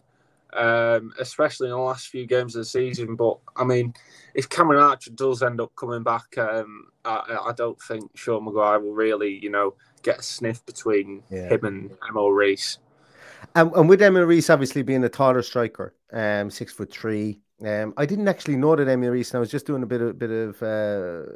um, 0.53 1.13
especially 1.19 1.67
in 1.67 1.73
the 1.73 1.79
last 1.79 2.09
few 2.09 2.27
games 2.27 2.55
of 2.55 2.61
the 2.61 2.67
season. 2.67 3.17
But 3.17 3.39
I 3.57 3.65
mean, 3.65 3.95
if 4.35 4.49
Cameron 4.49 4.83
Archer 4.83 5.11
does 5.11 5.43
end 5.43 5.61
up 5.61 5.75
coming 5.77 6.03
back, 6.03 6.37
um, 6.39 6.91
I, 7.05 7.39
I 7.49 7.53
don't 7.57 7.81
think 7.83 8.11
Sean 8.17 8.45
Maguire 8.45 8.81
will 8.81 8.95
really, 8.95 9.39
you 9.43 9.51
know, 9.51 9.75
get 10.03 10.21
a 10.21 10.23
sniff 10.23 10.65
between 10.67 11.23
Yeah. 11.31 11.49
him 11.49 11.65
and 11.65 11.91
Emil 12.09 12.29
Riis. 12.29 12.79
And, 13.55 13.73
and 13.75 13.89
with 13.89 14.03
Emil 14.03 14.27
Riis 14.27 14.53
obviously 14.53 14.83
being 14.83 15.03
a 15.05 15.09
taller 15.09 15.43
striker, 15.43 15.95
um, 16.13 16.51
six 16.51 16.73
foot 16.73 16.93
three. 16.93 17.41
Um, 17.65 17.93
I 17.97 18.07
didn't 18.07 18.29
actually 18.29 18.57
know 18.57 18.77
that 18.77 18.89
Emil 18.89 19.13
Riis. 19.13 19.31
And 19.31 19.37
I 19.37 19.41
was 19.41 19.51
just 19.51 19.67
doing 19.67 19.83
a 19.83 19.87
bit 19.87 20.01
of 20.01 20.19
bit 20.19 20.31
of 20.31 20.63
uh, 20.63 21.33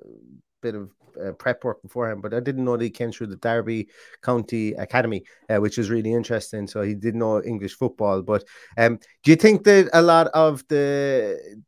bit 0.61 0.75
of 0.75 0.91
uh, 1.23 1.33
prep 1.33 1.65
work 1.65 1.83
beforehand, 1.83 2.23
but 2.23 2.33
I 2.33 2.41
didn't 2.41 2.65
know 2.65 2.77
that 2.77 2.85
he 2.85 2.91
came 2.91 3.13
through 3.13 3.29
the 3.29 3.37
Derby 3.37 3.89
County 4.23 4.73
Academy, 4.75 5.25
uh, 5.51 5.59
which 5.59 5.79
is 5.79 5.91
really 5.91 6.13
interesting. 6.13 6.67
So 6.67 6.83
he 6.83 6.95
did 6.95 7.15
know 7.15 7.43
English 7.43 7.75
football. 7.75 8.23
But 8.23 8.45
um, 8.79 8.99
do 9.23 9.31
you 9.31 9.37
think 9.37 9.65
that 9.65 9.91
a 9.93 10.03
lot 10.03 10.29
of 10.29 10.67
the 10.69 11.63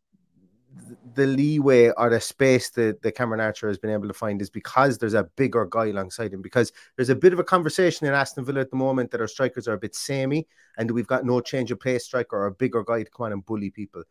the 1.15 1.27
leeway 1.27 1.91
or 1.97 2.11
the 2.11 2.21
space 2.21 2.71
that, 2.71 3.01
that 3.03 3.13
Cameron 3.13 3.41
Archer 3.41 3.69
has 3.69 3.79
been 3.79 3.91
able 3.91 4.09
to 4.09 4.15
find 4.15 4.43
is 4.43 4.51
because 4.51 4.99
there's 4.99 5.15
a 5.15 5.29
bigger 5.37 5.67
guy 5.67 5.87
alongside 5.87 6.33
him. 6.33 6.43
Because 6.43 6.73
there's 6.97 7.09
a 7.09 7.15
bit 7.15 7.33
of 7.33 7.39
a 7.39 7.45
conversation 7.45 8.07
in 8.07 8.15
Aston 8.15 8.45
Villa 8.45 8.61
at 8.61 8.71
the 8.71 8.77
moment 8.77 9.11
that 9.11 9.21
our 9.21 9.29
strikers 9.29 9.69
are 9.69 9.75
a 9.75 9.79
bit 9.79 9.95
samey 9.95 10.47
and 10.77 10.91
we've 10.91 11.07
got 11.07 11.25
no 11.25 11.41
change 11.41 11.71
of 11.71 11.81
pace 11.81 12.05
striker 12.05 12.37
or 12.37 12.47
a 12.47 12.53
bigger 12.53 12.83
guy 12.83 13.03
to 13.03 13.11
come 13.11 13.27
on 13.27 13.33
and 13.33 13.47
bully 13.47 13.71
people. 13.71 14.03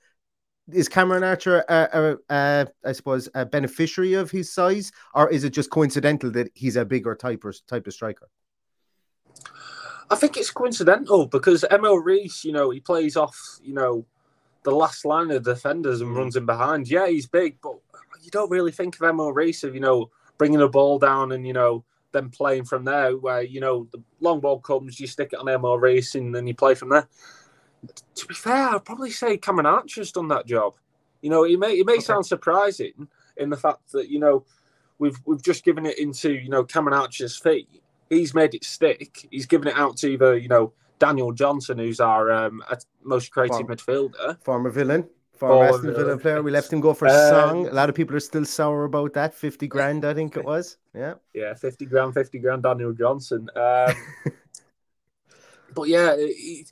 Is 0.71 0.87
Cameron 0.87 1.23
Archer, 1.23 1.65
a, 1.67 1.89
a, 1.93 2.33
a, 2.33 2.67
I 2.85 2.91
suppose, 2.93 3.27
a 3.35 3.45
beneficiary 3.45 4.13
of 4.13 4.31
his 4.31 4.51
size, 4.51 4.91
or 5.13 5.29
is 5.29 5.43
it 5.43 5.49
just 5.49 5.69
coincidental 5.69 6.31
that 6.31 6.49
he's 6.53 6.77
a 6.77 6.85
bigger 6.85 7.15
type, 7.15 7.43
or, 7.43 7.53
type 7.67 7.85
of 7.85 7.93
striker? 7.93 8.29
I 10.09 10.15
think 10.15 10.37
it's 10.37 10.51
coincidental 10.51 11.25
because 11.25 11.65
Emil 11.69 12.01
Riis, 12.01 12.45
you 12.45 12.53
know, 12.53 12.69
he 12.69 12.79
plays 12.79 13.17
off, 13.17 13.37
you 13.61 13.73
know, 13.73 14.05
the 14.63 14.71
last 14.71 15.03
line 15.03 15.31
of 15.31 15.43
defenders 15.43 15.99
and 15.99 16.15
runs 16.15 16.37
in 16.37 16.45
behind. 16.45 16.87
Yeah, 16.87 17.07
he's 17.07 17.27
big, 17.27 17.57
but 17.61 17.75
you 18.21 18.31
don't 18.31 18.51
really 18.51 18.71
think 18.71 18.95
of 18.95 19.01
Emil 19.01 19.33
Riis 19.33 19.65
of, 19.65 19.73
you 19.73 19.81
know, 19.81 20.11
bringing 20.37 20.61
a 20.61 20.69
ball 20.69 20.97
down 20.97 21.33
and, 21.33 21.45
you 21.45 21.53
know, 21.53 21.83
then 22.13 22.29
playing 22.29 22.63
from 22.63 22.85
there 22.85 23.17
where, 23.17 23.41
you 23.41 23.59
know, 23.59 23.87
the 23.91 24.01
long 24.21 24.39
ball 24.39 24.59
comes, 24.59 24.99
you 24.99 25.07
stick 25.07 25.31
it 25.33 25.39
on 25.39 25.49
Emil 25.49 25.77
Riis 25.77 26.15
and 26.15 26.33
then 26.33 26.47
you 26.47 26.53
play 26.53 26.75
from 26.75 26.89
there. 26.89 27.09
To 28.15 28.25
be 28.27 28.33
fair, 28.33 28.69
I'd 28.69 28.85
probably 28.85 29.11
say 29.11 29.37
Cameron 29.37 29.65
Archer's 29.65 30.11
done 30.11 30.27
that 30.29 30.45
job. 30.45 30.75
You 31.21 31.29
know, 31.29 31.43
it 31.43 31.57
may 31.59 31.73
it 31.79 31.85
may 31.85 31.99
sound 31.99 32.25
surprising 32.25 33.07
in 33.37 33.49
the 33.49 33.57
fact 33.57 33.91
that, 33.93 34.09
you 34.09 34.19
know, 34.19 34.45
we've 34.99 35.17
we've 35.25 35.41
just 35.41 35.63
given 35.63 35.85
it 35.85 35.97
into, 35.99 36.33
you 36.33 36.49
know, 36.49 36.63
Cameron 36.63 36.97
Archer's 36.97 37.37
feet. 37.37 37.67
He's 38.09 38.33
made 38.33 38.53
it 38.53 38.63
stick. 38.63 39.27
He's 39.31 39.45
given 39.45 39.67
it 39.69 39.75
out 39.77 39.97
to 39.97 40.07
either, 40.11 40.37
you 40.37 40.47
know, 40.49 40.73
Daniel 40.99 41.31
Johnson, 41.31 41.77
who's 41.79 41.99
our 41.99 42.31
um, 42.31 42.63
most 43.03 43.31
creative 43.31 43.57
Form- 43.57 43.67
midfielder. 43.67 44.37
Former 44.43 44.69
villain, 44.69 45.09
former 45.33 45.55
Former 45.55 45.65
Aston 45.69 45.81
Villa 45.91 45.97
villain. 46.03 46.19
player. 46.19 46.43
We 46.43 46.51
left 46.51 46.71
him 46.71 46.79
go 46.81 46.93
for 46.93 47.07
a 47.07 47.11
Um, 47.11 47.29
song. 47.29 47.67
A 47.67 47.73
lot 47.73 47.89
of 47.89 47.95
people 47.95 48.15
are 48.15 48.19
still 48.21 48.45
sour 48.45 48.83
about 48.83 49.13
that. 49.13 49.33
50 49.33 49.67
grand, 49.67 50.05
I 50.05 50.13
think 50.13 50.37
it 50.37 50.45
was. 50.45 50.77
Yeah. 50.93 51.15
Yeah, 51.33 51.53
50 51.55 51.85
grand, 51.85 52.13
50 52.13 52.39
grand, 52.39 52.63
Daniel 52.63 52.93
Johnson. 52.93 53.49
Um, 53.55 53.95
but 55.73 55.87
yeah, 55.87 56.15
he, 56.17 56.65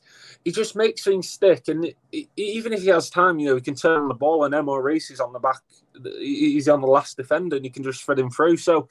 he 0.44 0.52
just 0.52 0.76
makes 0.76 1.04
things 1.04 1.30
stick. 1.30 1.68
And 1.68 1.86
it, 1.86 1.98
it- 2.12 2.28
even 2.36 2.74
if 2.74 2.82
he 2.82 2.88
has 2.90 3.10
time, 3.10 3.40
you 3.40 3.50
know, 3.50 3.56
he 3.56 3.62
can 3.62 3.76
turn 3.76 4.08
the 4.08 4.14
ball 4.14 4.44
and 4.44 4.54
Riis 4.54 5.12
is 5.12 5.20
on 5.20 5.34
the 5.34 5.40
back. 5.40 5.62
He's 6.20 6.68
on 6.70 6.82
the 6.82 6.88
last 6.88 7.18
defender 7.18 7.56
and 7.58 7.66
he 7.66 7.72
can 7.72 7.84
just 7.84 8.04
thread 8.04 8.20
him 8.20 8.30
through. 8.30 8.58
So 8.58 8.88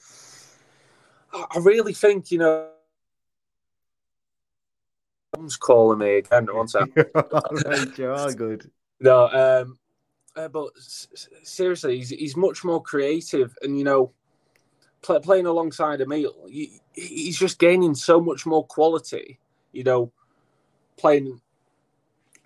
I 1.32 1.58
really 1.60 1.92
think, 1.94 2.30
you 2.30 2.38
know, 2.38 2.68
Tom's 5.34 5.56
calling 5.56 5.98
me 5.98 6.16
again. 6.18 6.46
One 6.52 6.68
all 6.74 6.90
right, 7.64 7.88
you're 7.98 8.32
good. 8.34 8.70
No, 9.00 9.28
um, 9.28 9.78
uh, 10.36 10.48
but 10.48 10.68
s- 10.76 11.08
seriously, 11.42 11.96
he's, 11.98 12.10
he's 12.10 12.36
much 12.36 12.64
more 12.64 12.82
creative, 12.82 13.56
and 13.62 13.78
you 13.78 13.84
know, 13.84 14.12
play, 15.02 15.18
playing 15.20 15.46
alongside 15.46 16.00
Emil, 16.00 16.34
he, 16.48 16.80
he's 16.92 17.38
just 17.38 17.58
gaining 17.58 17.94
so 17.94 18.20
much 18.20 18.44
more 18.46 18.66
quality. 18.66 19.38
You 19.72 19.84
know, 19.84 20.12
playing 21.00 21.40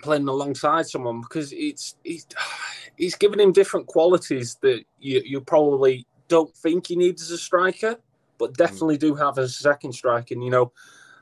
playing 0.03 0.29
alongside 0.29 0.87
someone 0.87 1.21
because 1.21 1.53
it's 1.53 1.97
it's 2.05 2.27
he's 2.97 3.17
giving 3.17 3.41
him 3.41 3.53
different 3.53 3.87
qualities 3.87 4.57
that 4.63 4.85
you 5.01 5.23
you 5.25 5.41
probably 5.41 6.07
don't 6.29 6.55
think 6.57 6.87
he 6.87 6.97
needs 6.97 7.23
as 7.23 7.31
a 7.31 7.39
striker, 7.39 7.97
but 8.39 8.57
definitely 8.57 8.97
do 8.97 9.15
have 9.15 9.39
as 9.39 9.51
a 9.51 9.63
second 9.63 9.93
striker. 9.93 10.35
And 10.35 10.45
you 10.45 10.51
know, 10.51 10.73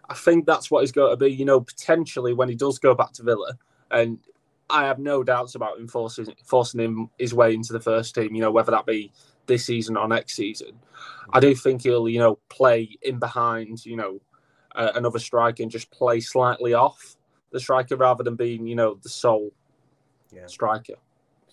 I 0.08 0.14
think 0.14 0.46
that's 0.46 0.70
what 0.70 0.80
he's 0.80 0.92
going 0.92 1.10
to 1.10 1.16
be. 1.16 1.32
You 1.32 1.44
know, 1.44 1.60
potentially 1.60 2.34
when 2.34 2.48
he 2.48 2.54
does 2.54 2.78
go 2.78 2.94
back 2.94 3.12
to 3.14 3.22
Villa, 3.22 3.54
and 3.90 4.18
I 4.70 4.84
have 4.84 4.98
no 4.98 5.22
doubts 5.22 5.54
about 5.54 5.78
him 5.78 5.88
forcing 5.88 6.34
forcing 6.44 6.80
him 6.80 7.10
his 7.18 7.34
way 7.34 7.54
into 7.54 7.72
the 7.72 7.80
first 7.80 8.14
team. 8.14 8.34
You 8.34 8.42
know, 8.42 8.50
whether 8.50 8.70
that 8.70 8.86
be 8.86 9.12
this 9.46 9.64
season 9.64 9.96
or 9.96 10.06
next 10.06 10.34
season, 10.34 10.78
I 11.32 11.40
do 11.40 11.54
think 11.54 11.82
he'll 11.82 12.08
you 12.08 12.18
know 12.18 12.38
play 12.48 12.96
in 13.02 13.18
behind 13.18 13.84
you 13.84 13.96
know 13.96 14.20
uh, 14.74 14.92
another 14.94 15.18
striker 15.18 15.62
and 15.62 15.72
just 15.72 15.90
play 15.90 16.20
slightly 16.20 16.74
off 16.74 17.16
the 17.52 17.60
striker 17.60 17.96
rather 17.96 18.24
than 18.24 18.36
being 18.36 18.66
you 18.66 18.74
know 18.74 18.98
the 19.02 19.08
sole 19.08 19.50
Yeah. 20.32 20.46
striker. 20.46 20.94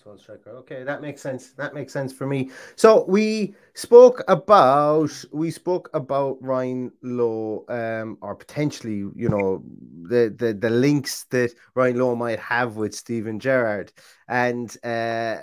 Sole 0.01 0.17
striker. 0.17 0.51
Okay, 0.51 0.83
that 0.83 1.01
makes 1.01 1.21
sense. 1.21 1.51
That 1.53 1.73
makes 1.73 1.91
sense 1.91 2.13
for 2.13 2.25
me. 2.25 2.51
So 2.77 3.03
we 3.05 3.53
spoke 3.73 4.23
about 4.29 5.11
we 5.33 5.51
spoke 5.51 5.89
about 5.93 6.37
Ryan 6.41 6.91
Lowe, 7.01 7.65
um, 7.67 8.17
or 8.21 8.33
potentially, 8.35 8.99
you 9.15 9.27
know, 9.29 9.61
the 10.03 10.33
the 10.37 10.53
the 10.53 10.69
links 10.69 11.25
that 11.31 11.51
Ryan 11.75 11.99
Lowe 11.99 12.15
might 12.15 12.39
have 12.39 12.77
with 12.77 12.95
Steven 12.95 13.39
Gerrard, 13.41 13.91
and 14.29 14.73
uh, 14.85 15.37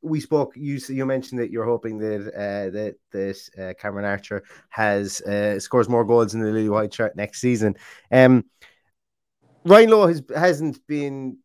we 0.00 0.20
spoke. 0.20 0.52
You 0.56 0.78
you 0.88 1.06
mentioned 1.06 1.40
that 1.40 1.50
you're 1.50 1.64
hoping 1.64 1.98
that 1.98 2.26
uh, 2.28 2.70
that 2.70 2.94
that 3.12 3.38
uh, 3.58 3.74
Cameron 3.80 4.04
Archer 4.04 4.42
has 4.70 5.20
uh, 5.22 5.58
scores 5.60 5.88
more 5.88 6.04
goals 6.04 6.34
in 6.34 6.40
the 6.40 6.46
Lily 6.50 6.68
White 6.68 6.94
shirt 6.94 7.14
next 7.16 7.40
season. 7.40 7.76
Um, 8.10 8.44
Ryan 9.64 9.90
Lowe 9.90 10.06
has 10.06 10.22
hasn't 10.34 10.86
been 10.86 11.38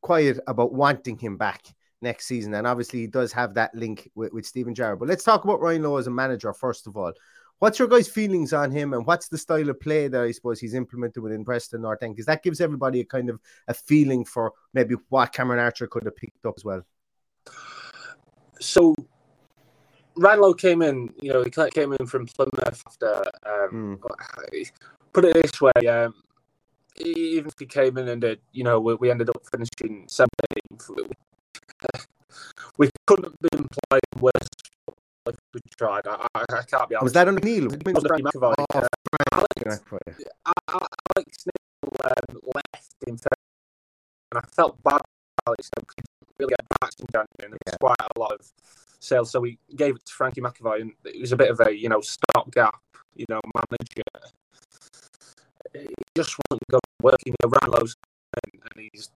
quiet 0.00 0.38
about 0.46 0.72
wanting 0.72 1.18
him 1.18 1.36
back 1.36 1.66
next 2.00 2.26
season. 2.26 2.54
And 2.54 2.66
obviously, 2.66 3.00
he 3.00 3.06
does 3.06 3.32
have 3.32 3.54
that 3.54 3.74
link 3.74 4.10
with, 4.14 4.32
with 4.32 4.46
Steven 4.46 4.74
Gerrard. 4.74 4.98
But 4.98 5.08
let's 5.08 5.24
talk 5.24 5.44
about 5.44 5.60
Ryan 5.60 5.82
Lowe 5.82 5.96
as 5.96 6.06
a 6.06 6.10
manager, 6.10 6.52
first 6.52 6.86
of 6.86 6.96
all. 6.96 7.12
What's 7.58 7.78
your 7.80 7.88
guys' 7.88 8.06
feelings 8.06 8.52
on 8.52 8.70
him, 8.70 8.94
and 8.94 9.04
what's 9.04 9.28
the 9.28 9.36
style 9.36 9.68
of 9.68 9.80
play 9.80 10.06
that 10.06 10.22
I 10.22 10.30
suppose 10.30 10.60
he's 10.60 10.74
implemented 10.74 11.24
within 11.24 11.44
Preston 11.44 11.82
North 11.82 12.02
End? 12.04 12.14
Because 12.14 12.26
that 12.26 12.44
gives 12.44 12.60
everybody 12.60 13.00
a 13.00 13.04
kind 13.04 13.28
of 13.28 13.40
a 13.66 13.74
feeling 13.74 14.24
for 14.24 14.52
maybe 14.74 14.94
what 15.08 15.32
Cameron 15.32 15.58
Archer 15.58 15.88
could 15.88 16.04
have 16.04 16.14
picked 16.14 16.46
up 16.46 16.54
as 16.56 16.64
well. 16.64 16.82
So, 18.60 18.94
Ryan 20.16 20.40
Lowe 20.40 20.54
came 20.54 20.82
in, 20.82 21.12
you 21.20 21.32
know, 21.32 21.42
he 21.42 21.50
came 21.50 21.92
in 21.94 22.06
from 22.06 22.26
Plymouth 22.26 22.82
after. 22.86 23.16
Um, 23.44 23.98
mm. 24.00 24.70
Put 25.12 25.24
it 25.24 25.34
this 25.34 25.60
way, 25.60 25.72
um, 25.88 26.14
even 27.00 27.48
if 27.48 27.54
he 27.58 27.66
came 27.66 27.98
in 27.98 28.08
and 28.08 28.20
did, 28.20 28.40
you 28.52 28.64
know, 28.64 28.80
we, 28.80 28.94
we 28.94 29.10
ended 29.10 29.28
up 29.30 29.42
finishing 29.50 30.06
seventh. 30.08 30.90
We 32.76 32.90
couldn't 33.06 33.24
have 33.24 33.50
been 33.50 33.66
playing 33.88 34.02
worse 34.20 34.34
if 35.26 35.36
we 35.54 35.60
tried. 35.76 36.06
I, 36.06 36.26
I, 36.34 36.44
I 36.50 36.62
can't 36.62 36.88
be 36.88 36.94
honest. 36.94 37.04
Was 37.04 37.12
that 37.14 37.28
on 37.28 37.36
Neil? 37.36 37.68
Was. 37.68 38.04
Oh, 38.36 38.54
uh, 38.74 38.86
Alex, 39.32 39.80
Alex 41.16 41.44
Neil 41.46 41.92
um, 42.04 42.40
left 42.54 42.94
in 43.06 43.16
February, 43.16 43.48
and 44.32 44.38
I 44.38 44.40
felt 44.54 44.82
bad. 44.82 44.94
About 44.94 45.04
Alex 45.46 45.70
really 46.38 46.50
get 46.50 46.80
back 46.80 46.90
in 46.98 47.06
January, 47.12 47.28
and 47.42 47.52
there 47.52 47.58
was 47.66 47.72
yeah. 47.72 47.76
quite 47.80 47.96
a 48.16 48.20
lot 48.20 48.32
of 48.32 48.52
sales. 49.00 49.30
So 49.30 49.40
we 49.40 49.58
gave 49.76 49.96
it 49.96 50.04
to 50.06 50.12
Frankie 50.12 50.40
McAvoy, 50.40 50.82
and 50.82 50.92
it 51.04 51.20
was 51.20 51.32
a 51.32 51.36
bit 51.36 51.50
of 51.50 51.60
a 51.60 51.76
you 51.76 51.88
know 51.88 52.00
stopgap, 52.00 52.76
you 53.14 53.26
know, 53.28 53.40
manager. 53.54 54.02
He 55.80 55.94
just 56.16 56.36
wasn't 56.50 56.68
going 56.70 56.80
working 57.02 57.34
around 57.42 57.74
those, 57.74 57.96
and, 58.34 58.62
and 58.62 58.88
he's 58.92 59.10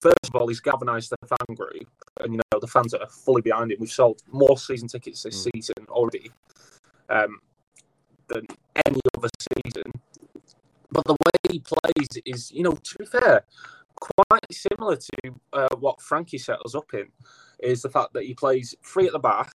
first 0.00 0.16
of 0.28 0.34
all 0.34 0.48
he's 0.48 0.60
galvanised 0.60 1.10
the 1.10 1.26
fan 1.26 1.56
group, 1.56 1.88
and 2.20 2.34
you 2.34 2.38
know 2.38 2.60
the 2.60 2.66
fans 2.66 2.94
are 2.94 3.06
fully 3.08 3.42
behind 3.42 3.72
him. 3.72 3.78
We've 3.80 3.90
sold 3.90 4.22
more 4.30 4.58
season 4.58 4.88
tickets 4.88 5.22
this 5.22 5.46
mm. 5.46 5.50
season 5.52 5.86
already 5.88 6.30
um, 7.08 7.38
than 8.28 8.46
any 8.86 9.00
other 9.16 9.28
season. 9.64 9.92
But 10.90 11.04
the 11.04 11.12
way 11.12 11.52
he 11.52 11.60
plays 11.60 12.22
is, 12.24 12.50
you 12.50 12.62
know, 12.62 12.72
to 12.72 12.98
be 12.98 13.04
fair, 13.04 13.44
quite 13.96 14.40
similar 14.50 14.96
to 14.96 15.34
uh, 15.52 15.76
what 15.78 16.00
Frankie 16.00 16.38
set 16.38 16.58
us 16.64 16.74
up 16.74 16.92
in. 16.94 17.06
Is 17.60 17.82
the 17.82 17.90
fact 17.90 18.12
that 18.12 18.24
he 18.24 18.34
plays 18.34 18.74
free 18.82 19.06
at 19.06 19.12
the 19.12 19.18
back, 19.18 19.52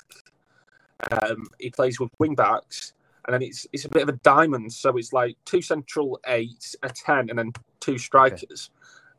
um, 1.12 1.48
he 1.60 1.70
plays 1.70 2.00
with 2.00 2.12
wing 2.20 2.36
backs, 2.36 2.94
and 3.26 3.34
then 3.34 3.42
it's 3.42 3.66
it's 3.72 3.86
a 3.86 3.90
bit 3.90 4.04
of 4.04 4.10
a 4.10 4.20
diamond. 4.24 4.74
So 4.74 4.98
it's 4.98 5.14
like 5.14 5.38
two 5.46 5.62
central 5.62 6.20
eights, 6.28 6.76
a 6.84 6.90
ten, 6.90 7.30
and 7.30 7.40
then 7.40 7.52
two 7.80 7.98
strikers. 7.98 8.70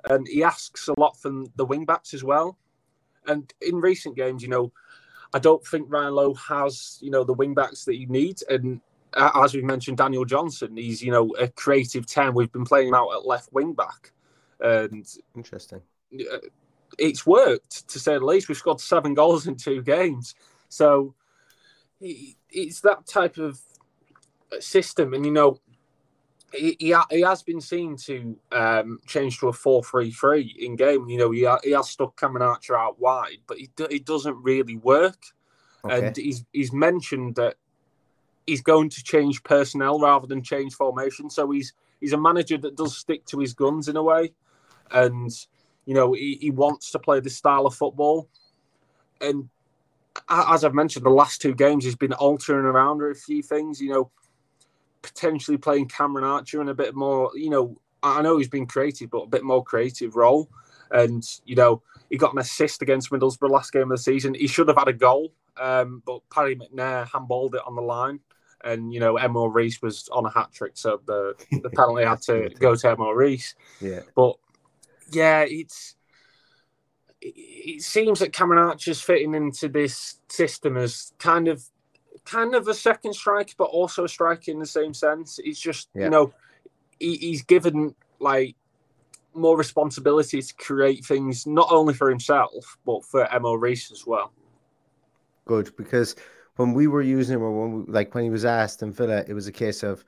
Okay. 0.05 0.15
And 0.15 0.29
he 0.29 0.45
asks 0.45 0.89
a 0.89 1.01
lot 1.01 1.17
from 1.17 1.47
the 1.57 1.65
wing 1.65 1.85
backs 1.85 2.13
as 2.13 2.23
well. 2.23 2.59
And 3.27 3.53
in 3.63 3.77
recent 3.77 4.17
games, 4.17 4.43
you 4.43 4.49
know, 4.49 4.73
I 5.33 5.39
don't 5.39 5.67
think 5.67 5.91
Ryan 5.91 6.15
Lowe 6.15 6.35
has 6.35 6.99
you 7.01 7.11
know 7.11 7.25
the 7.25 7.33
wing 7.33 7.55
backs 7.55 7.85
that 7.87 7.95
he 7.95 8.07
needs. 8.07 8.43
And 8.43 8.81
as 9.15 9.55
we've 9.55 9.65
mentioned, 9.65 9.97
Daniel 9.97 10.25
Johnson, 10.25 10.77
he's 10.77 11.03
you 11.03 11.11
know 11.11 11.35
a 11.39 11.49
creative 11.49 12.07
ten. 12.07 12.35
We've 12.35 12.53
been 12.53 12.65
playing 12.65 12.89
him 12.89 12.95
out 12.95 13.13
at 13.15 13.27
left 13.27 13.53
wing 13.53 13.73
back, 13.73 14.13
and 14.61 15.07
interesting. 15.35 15.81
Uh, 16.13 16.39
it's 16.99 17.27
worked 17.27 17.89
to 17.89 17.99
say 17.99 18.15
the 18.15 18.25
least. 18.25 18.49
We've 18.49 18.57
scored 18.57 18.81
seven 18.81 19.15
goals 19.15 19.47
in 19.47 19.57
two 19.57 19.83
games, 19.83 20.35
so 20.69 21.15
it's 22.01 22.81
that 22.83 23.07
type 23.07 23.39
of 23.39 23.61
system, 24.61 25.15
and 25.15 25.25
you 25.25 25.33
know, 25.33 25.61
he, 26.53 26.77
he, 26.79 26.95
he 27.11 27.21
has 27.23 27.43
been 27.43 27.61
seen 27.61 27.97
to 27.97 28.37
um, 28.53 29.01
change 29.07 29.39
to 29.41 29.49
a 29.49 29.53
4-3-3 29.53 30.57
in 30.57 30.77
game. 30.77 31.09
You 31.09 31.19
know, 31.19 31.31
he, 31.31 31.49
he 31.63 31.73
has 31.73 31.91
stuck 31.91 32.19
Cameron 32.19 32.43
Archer 32.43 32.77
out 32.77 33.01
wide, 33.01 33.39
but 33.47 33.59
it, 33.59 33.71
it 33.91 34.05
doesn't 34.05 34.37
really 34.43 34.77
work. 34.77 35.19
Okay. 35.85 36.07
And 36.07 36.17
he's 36.17 36.45
he's 36.53 36.73
mentioned 36.73 37.35
that 37.35 37.57
he's 38.47 38.63
going 38.63 38.89
to 38.91 39.03
change 39.03 39.43
personnel 39.43 40.01
rather 40.01 40.27
than 40.27 40.43
change 40.43 40.75
formation. 40.75 41.29
So 41.29 41.51
he's 41.51 41.75
he's 42.01 42.13
a 42.13 42.19
manager 42.19 42.59
that 42.59 42.77
does 42.77 42.97
stick 42.97 43.25
to 43.27 43.39
his 43.39 43.55
guns 43.55 43.89
in 43.89 43.97
a 43.97 44.03
way, 44.03 44.33
and 44.91 45.31
you 45.85 45.95
know 45.95 46.13
he, 46.13 46.39
he 46.41 46.51
wants 46.51 46.91
to 46.93 46.99
play 46.99 47.21
this 47.21 47.37
style 47.37 47.67
of 47.67 47.75
football. 47.75 48.29
And 49.21 49.49
as 50.29 50.65
I've 50.65 50.75
mentioned, 50.75 51.05
the 51.05 51.11
last 51.11 51.41
two 51.41 51.55
games 51.55 51.85
he's 51.85 51.97
been 51.97 52.13
altering 52.15 52.65
around 52.65 53.03
a 53.03 53.15
few 53.15 53.43
things. 53.43 53.81
You 53.81 53.91
know, 53.91 54.11
potentially 55.05 55.59
playing 55.59 55.87
Cameron 55.87 56.25
Archer 56.25 56.63
in 56.63 56.71
a 56.71 56.75
bit 56.75 56.95
more, 56.95 57.31
you 57.35 57.51
know, 57.51 57.79
I 58.03 58.23
know 58.23 58.39
he's 58.39 58.49
been 58.49 58.67
creative, 58.67 59.11
but 59.11 59.25
a 59.25 59.29
bit 59.29 59.45
more 59.45 59.63
creative 59.63 60.17
role. 60.17 60.49
And, 60.91 61.23
you 61.45 61.55
know, 61.55 61.83
he 62.09 62.17
got 62.17 62.33
an 62.33 62.39
assist 62.39 62.81
against 62.81 63.11
Middlesbrough 63.11 63.51
last 63.51 63.73
game 63.73 63.83
of 63.83 63.89
the 63.91 63.99
season. 63.99 64.35
He 64.35 64.47
should 64.47 64.69
have 64.69 64.79
had 64.79 64.89
a 64.89 64.93
goal, 64.95 65.33
um, 65.59 66.03
but 66.07 66.21
Paddy 66.33 66.57
McNair 66.57 67.07
handballed 67.09 67.55
it 67.55 67.63
on 67.67 67.77
the 67.77 67.83
line. 67.83 68.21
And, 68.65 68.95
you 68.95 69.01
know, 69.01 69.19
Emil 69.19 69.53
Riis 69.53 69.83
was 69.83 70.09
on 70.11 70.25
a 70.25 70.31
hat 70.31 70.51
trick. 70.53 70.73
So 70.75 71.03
the, 71.05 71.35
the 71.51 71.69
penalty 71.69 72.05
had 72.05 72.23
to 72.23 72.49
go 72.59 72.75
to 72.75 72.93
Emil 72.93 73.09
Riis. 73.09 73.55
Yeah. 73.81 74.01
But, 74.17 74.37
yeah, 75.13 75.45
it's 75.47 75.97
it 77.21 77.83
seems 77.83 78.19
that 78.19 78.33
Cameron 78.33 78.63
Archer's 78.63 79.01
fitting 79.01 79.35
into 79.35 79.69
this 79.69 80.19
system 80.29 80.77
as 80.77 81.13
kind 81.19 81.49
of 81.49 81.65
kind 82.25 82.55
of 82.55 82.69
a 82.69 82.75
second 82.75 83.15
striker, 83.15 83.55
but 83.59 83.65
also 83.65 84.05
a 84.05 84.09
striker 84.09 84.51
in 84.51 84.59
the 84.59 84.67
same 84.67 84.95
sense. 84.95 85.39
He's 85.43 85.59
just, 85.59 85.89
yeah. 85.95 86.05
you 86.05 86.11
know, 86.11 86.33
he, 86.99 87.17
he's 87.17 87.43
given 87.43 87.95
like 88.21 88.57
more 89.35 89.57
responsibility 89.57 90.41
to 90.41 90.55
create 90.55 91.05
things 91.05 91.47
not 91.47 91.69
only 91.71 91.93
for 91.93 92.09
himself 92.09 92.79
but 92.87 93.05
for 93.05 93.27
Emil 93.35 93.59
Riis 93.59 93.91
as 93.93 94.07
well. 94.07 94.33
Good, 95.47 95.77
because 95.77 96.15
when 96.57 96.73
we 96.73 96.87
were 96.87 97.03
using 97.03 97.35
him, 97.35 97.43
or 97.43 97.51
when 97.51 97.85
we, 97.85 97.93
like 97.93 98.15
when 98.15 98.25
he 98.25 98.31
was 98.31 98.45
asked 98.45 98.83
in 98.83 98.93
Villa, 98.93 99.25
it 99.27 99.35
was 99.35 99.49
a 99.49 99.53
case 99.53 99.83
of, 99.83 100.05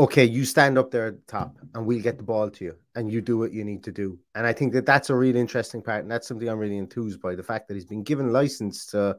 okay, 0.00 0.24
you 0.24 0.44
stand 0.44 0.78
up 0.78 0.90
there 0.90 1.08
at 1.08 1.14
the 1.14 1.30
top, 1.30 1.58
and 1.74 1.84
we'll 1.86 2.02
get 2.02 2.16
the 2.16 2.24
ball 2.24 2.50
to 2.50 2.64
you, 2.64 2.74
and 2.94 3.12
you 3.12 3.20
do 3.20 3.36
what 3.36 3.52
you 3.52 3.62
need 3.62 3.84
to 3.84 3.92
do. 3.92 4.18
And 4.34 4.46
I 4.46 4.52
think 4.54 4.72
that 4.72 4.86
that's 4.86 5.10
a 5.10 5.14
really 5.14 5.38
interesting 5.38 5.82
part, 5.82 6.02
and 6.02 6.10
that's 6.10 6.26
something 6.26 6.48
I'm 6.48 6.58
really 6.58 6.78
enthused 6.78 7.20
by 7.20 7.34
the 7.34 7.42
fact 7.42 7.68
that 7.68 7.74
he's 7.74 7.84
been 7.84 8.02
given 8.02 8.32
license 8.32 8.86
to 8.86 9.18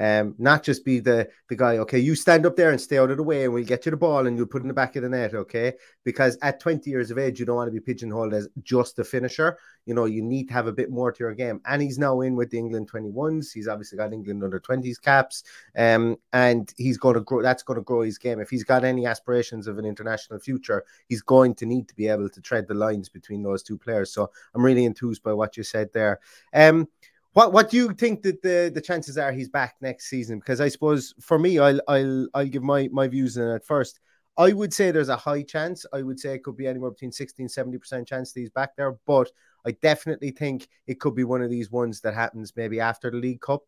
um, 0.00 0.34
not 0.38 0.62
just 0.62 0.82
be 0.82 0.98
the 0.98 1.28
the 1.48 1.56
guy, 1.56 1.76
okay, 1.76 1.98
you 1.98 2.14
stand 2.14 2.46
up 2.46 2.56
there 2.56 2.70
and 2.70 2.80
stay 2.80 2.98
out 2.98 3.10
of 3.10 3.18
the 3.18 3.22
way, 3.22 3.44
and 3.44 3.52
we'll 3.52 3.64
get 3.64 3.84
you 3.84 3.90
the 3.90 3.96
ball 3.98 4.26
and 4.26 4.36
you'll 4.36 4.46
put 4.46 4.62
in 4.62 4.68
the 4.68 4.74
back 4.74 4.96
of 4.96 5.02
the 5.02 5.08
net, 5.10 5.34
okay? 5.34 5.74
Because 6.04 6.38
at 6.40 6.58
20 6.58 6.88
years 6.88 7.10
of 7.10 7.18
age, 7.18 7.38
you 7.38 7.44
don't 7.44 7.56
want 7.56 7.68
to 7.68 7.72
be 7.72 7.80
pigeonholed 7.80 8.32
as 8.32 8.48
just 8.62 8.98
a 8.98 9.04
finisher. 9.04 9.58
You 9.84 9.94
know, 9.94 10.06
you 10.06 10.22
need 10.22 10.48
to 10.48 10.54
have 10.54 10.66
a 10.66 10.72
bit 10.72 10.90
more 10.90 11.12
to 11.12 11.18
your 11.18 11.34
game. 11.34 11.60
And 11.66 11.82
he's 11.82 11.98
now 11.98 12.22
in 12.22 12.34
with 12.34 12.50
the 12.50 12.58
England 12.58 12.90
21s. 12.90 13.52
He's 13.52 13.68
obviously 13.68 13.98
got 13.98 14.14
England 14.14 14.42
under 14.42 14.58
20s 14.58 15.00
caps, 15.00 15.44
um, 15.76 16.16
and 16.32 16.72
he's 16.78 16.96
going 16.96 17.14
to 17.14 17.20
grow. 17.20 17.42
That's 17.42 17.62
going 17.62 17.78
to 17.78 17.84
grow 17.84 18.00
his 18.00 18.16
game. 18.16 18.40
If 18.40 18.48
he's 18.48 18.64
got 18.64 18.84
any 18.84 19.04
aspirations 19.04 19.66
of 19.66 19.76
an 19.76 19.84
international 19.84 20.38
future, 20.38 20.82
he's 21.08 21.20
going 21.20 21.54
to 21.56 21.66
need 21.66 21.88
to 21.88 21.94
be 21.94 22.08
able 22.08 22.30
to 22.30 22.40
tread 22.40 22.66
the 22.68 22.74
lines 22.74 23.10
between 23.10 23.42
those 23.42 23.62
two 23.62 23.76
players. 23.76 24.14
So 24.14 24.30
I'm 24.54 24.64
really 24.64 24.86
enthused 24.86 25.22
by 25.22 25.34
what 25.34 25.58
you 25.58 25.62
said 25.62 25.92
there. 25.92 26.20
Um, 26.54 26.88
what 27.32 27.52
what 27.52 27.70
do 27.70 27.76
you 27.76 27.92
think 27.94 28.22
that 28.22 28.42
the, 28.42 28.70
the 28.74 28.80
chances 28.80 29.16
are 29.16 29.32
he's 29.32 29.48
back 29.48 29.76
next 29.80 30.08
season? 30.08 30.38
Because 30.38 30.60
I 30.60 30.68
suppose 30.68 31.14
for 31.20 31.38
me, 31.38 31.58
I'll 31.58 31.80
I'll 31.86 32.28
I'll 32.34 32.46
give 32.46 32.62
my, 32.62 32.88
my 32.92 33.08
views 33.08 33.38
on 33.38 33.54
it 33.54 33.64
first. 33.64 34.00
I 34.36 34.52
would 34.52 34.72
say 34.72 34.90
there's 34.90 35.08
a 35.08 35.16
high 35.16 35.42
chance. 35.42 35.84
I 35.92 36.02
would 36.02 36.18
say 36.18 36.34
it 36.34 36.44
could 36.44 36.56
be 36.56 36.66
anywhere 36.66 36.90
between 36.90 37.12
16 37.12 37.48
70% 37.48 38.06
chance 38.06 38.32
that 38.32 38.40
he's 38.40 38.50
back 38.50 38.74
there. 38.76 38.96
But 39.06 39.30
I 39.66 39.72
definitely 39.72 40.30
think 40.30 40.68
it 40.86 40.98
could 40.98 41.14
be 41.14 41.24
one 41.24 41.42
of 41.42 41.50
these 41.50 41.70
ones 41.70 42.00
that 42.00 42.14
happens 42.14 42.54
maybe 42.56 42.80
after 42.80 43.10
the 43.10 43.18
League 43.18 43.40
Cup. 43.40 43.62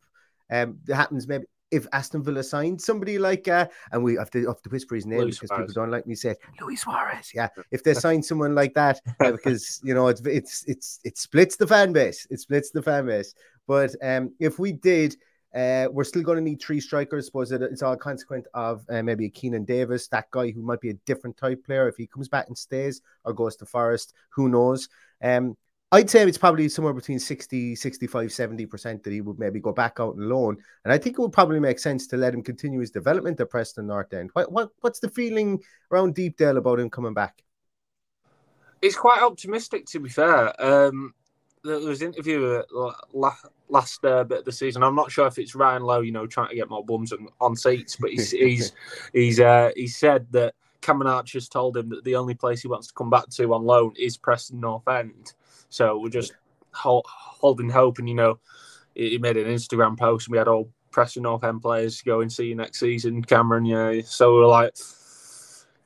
Um, 0.51 0.79
that 0.85 0.95
happens 0.95 1.27
maybe 1.27 1.45
if 1.73 1.87
Aston 1.91 2.23
Villa 2.23 2.43
signed 2.43 2.79
somebody 2.79 3.17
like 3.17 3.47
uh, 3.47 3.67
and 3.91 4.03
we 4.03 4.15
have 4.15 4.29
to 4.31 4.45
have 4.45 4.61
to 4.61 4.69
whisper 4.69 4.93
his 4.93 5.07
name 5.07 5.21
Luis 5.21 5.39
because 5.39 5.49
Suarez. 5.49 5.71
people 5.71 5.81
don't 5.81 5.91
like 5.91 6.05
me 6.05 6.13
say 6.13 6.35
Luis 6.61 6.81
Suarez. 6.81 7.31
Yeah, 7.33 7.49
if 7.71 7.83
they 7.83 7.95
sign 7.95 8.21
someone 8.21 8.53
like 8.53 8.75
that, 8.75 9.01
uh, 9.19 9.31
because 9.31 9.81
you 9.83 9.95
know 9.95 10.07
it's 10.07 10.21
it's 10.21 10.63
it's 10.67 10.99
it 11.03 11.17
splits 11.17 11.55
the 11.55 11.65
fan 11.65 11.91
base. 11.91 12.27
It 12.29 12.39
splits 12.39 12.69
the 12.69 12.83
fan 12.83 13.07
base. 13.07 13.33
But 13.67 13.95
um, 14.01 14.33
if 14.39 14.59
we 14.59 14.71
did, 14.71 15.15
uh, 15.55 15.87
we're 15.91 16.03
still 16.03 16.23
going 16.23 16.37
to 16.37 16.43
need 16.43 16.61
three 16.61 16.79
strikers. 16.79 17.27
Suppose 17.27 17.51
it's 17.51 17.83
all 17.83 17.95
consequent 17.95 18.47
of 18.53 18.83
uh, 18.89 19.03
maybe 19.03 19.25
a 19.25 19.29
Keinan 19.29 19.65
Davis, 19.65 20.07
that 20.07 20.31
guy 20.31 20.51
who 20.51 20.61
might 20.61 20.81
be 20.81 20.89
a 20.89 20.95
different 21.05 21.37
type 21.37 21.63
player 21.63 21.87
if 21.87 21.95
he 21.95 22.07
comes 22.07 22.27
back 22.27 22.47
and 22.47 22.57
stays 22.57 23.01
or 23.23 23.33
goes 23.33 23.55
to 23.57 23.65
Forest. 23.65 24.13
Who 24.31 24.49
knows? 24.49 24.89
Um, 25.21 25.55
I'd 25.91 26.09
say 26.09 26.27
it's 26.27 26.39
probably 26.39 26.69
somewhere 26.69 26.93
between 26.93 27.19
60, 27.19 27.75
65, 27.75 28.29
70% 28.29 29.03
that 29.03 29.13
he 29.13 29.21
would 29.21 29.37
maybe 29.37 29.59
go 29.59 29.71
back 29.71 29.97
out 29.99 30.15
and 30.15 30.27
loan. 30.27 30.57
And 30.83 30.91
I 30.91 30.97
think 30.97 31.19
it 31.19 31.21
would 31.21 31.31
probably 31.31 31.59
make 31.59 31.77
sense 31.77 32.07
to 32.07 32.17
let 32.17 32.33
him 32.33 32.41
continue 32.41 32.79
his 32.79 32.89
development 32.89 33.39
at 33.39 33.51
Preston 33.51 33.85
North 33.85 34.11
End. 34.11 34.31
What, 34.33 34.51
what 34.51 34.69
What's 34.81 34.99
the 34.99 35.09
feeling 35.09 35.61
around 35.91 36.15
Deepdale 36.15 36.57
about 36.57 36.79
him 36.79 36.89
coming 36.89 37.13
back? 37.13 37.43
It's 38.81 38.97
quite 38.97 39.21
optimistic, 39.21 39.85
to 39.89 39.99
be 39.99 40.09
fair. 40.09 40.59
Um, 40.59 41.13
there 41.63 41.79
was 41.79 42.01
an 42.01 42.13
interview 42.13 42.61
last 43.69 44.05
uh, 44.05 44.23
bit 44.23 44.39
of 44.39 44.45
the 44.45 44.51
season. 44.51 44.83
I'm 44.83 44.95
not 44.95 45.11
sure 45.11 45.27
if 45.27 45.37
it's 45.37 45.55
Ryan 45.55 45.83
Lowe, 45.83 46.01
you 46.01 46.11
know, 46.11 46.27
trying 46.27 46.49
to 46.49 46.55
get 46.55 46.69
more 46.69 46.85
bums 46.85 47.13
on, 47.13 47.27
on 47.39 47.55
seats, 47.55 47.95
but 47.95 48.11
he's 48.11 48.31
he's 48.31 48.71
he's 49.13 49.39
uh, 49.39 49.71
he 49.75 49.87
said 49.87 50.27
that 50.31 50.55
Cameron 50.81 51.09
Archer's 51.09 51.47
told 51.47 51.77
him 51.77 51.89
that 51.89 52.03
the 52.03 52.15
only 52.15 52.33
place 52.33 52.61
he 52.61 52.67
wants 52.67 52.87
to 52.87 52.93
come 52.93 53.09
back 53.09 53.29
to 53.29 53.53
on 53.53 53.63
loan 53.63 53.93
is 53.97 54.17
Preston 54.17 54.59
North 54.59 54.87
End. 54.87 55.33
So 55.69 55.97
we're 55.97 56.09
just 56.09 56.33
hold, 56.73 57.05
holding 57.07 57.69
hope, 57.69 57.99
and 57.99 58.07
you 58.07 58.15
know, 58.15 58.39
he 58.93 59.17
made 59.17 59.37
an 59.37 59.47
Instagram 59.47 59.97
post, 59.97 60.27
and 60.27 60.33
we 60.33 60.37
had 60.37 60.47
all 60.47 60.69
Preston 60.91 61.23
North 61.23 61.43
End 61.43 61.61
players 61.61 62.01
go 62.01 62.21
and 62.21 62.31
see 62.31 62.47
you 62.47 62.55
next 62.55 62.79
season, 62.79 63.23
Cameron. 63.23 63.65
Yeah, 63.65 64.01
so 64.05 64.35
we're 64.35 64.45
like 64.45 64.75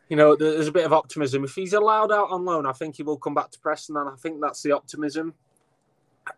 you 0.09 0.15
know, 0.15 0.35
there's 0.35 0.67
a 0.67 0.71
bit 0.71 0.85
of 0.85 0.93
optimism. 0.93 1.43
If 1.43 1.53
he's 1.53 1.73
allowed 1.73 2.11
out 2.11 2.29
on 2.31 2.45
loan, 2.45 2.65
I 2.65 2.71
think 2.71 2.95
he 2.95 3.03
will 3.03 3.17
come 3.17 3.33
back 3.33 3.51
to 3.51 3.59
Preston, 3.59 3.97
and 3.97 4.09
I 4.09 4.15
think 4.15 4.39
that's 4.41 4.63
the 4.63 4.71
optimism. 4.71 5.33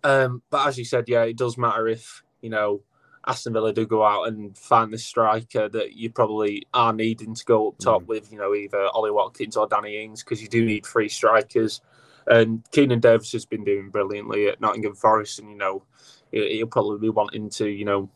Um, 0.04 0.42
but 0.50 0.68
as 0.68 0.78
you 0.78 0.86
said, 0.86 1.06
yeah, 1.08 1.24
it 1.24 1.38
does 1.38 1.58
matter 1.58 1.88
if 1.88 2.24
you 2.42 2.50
know 2.50 2.82
Aston 3.28 3.54
Villa 3.54 3.74
do 3.74 3.86
go 3.86 4.04
out 4.04 4.28
and 4.28 4.58
find 4.58 4.92
this 4.92 5.06
striker 5.06 5.70
that 5.70 5.94
you 5.94 6.10
probably 6.10 6.66
are 6.74 6.94
needing 6.94 7.36
to 7.36 7.46
go 7.46 7.70
up 7.70 7.78
top 7.78 8.04
mm. 8.04 8.08
with, 8.08 8.32
you 8.32 8.38
know, 8.38 8.56
either 8.56 8.88
Ollie 8.94 9.12
Watkins 9.12 9.58
or 9.58 9.68
Danny 9.68 10.04
Ings, 10.04 10.24
because 10.24 10.42
you 10.42 10.48
do 10.48 10.66
need 10.66 10.86
three 10.86 11.10
strikers. 11.10 11.82
And 12.28 12.64
Keinan 12.72 13.02
Davis 13.02 13.32
has 13.34 13.46
been 13.46 13.64
doing 13.64 13.90
brilliantly 13.90 14.48
at 14.48 14.62
Nottingham 14.62 14.96
Forest, 14.96 15.40
and 15.40 15.50
you 15.50 15.58
know, 15.58 15.84
he'll 16.32 16.68
probably 16.68 17.00
be 17.00 17.10
wanting 17.10 17.50
to, 17.52 17.68
you 17.68 17.86
know, 17.86 18.10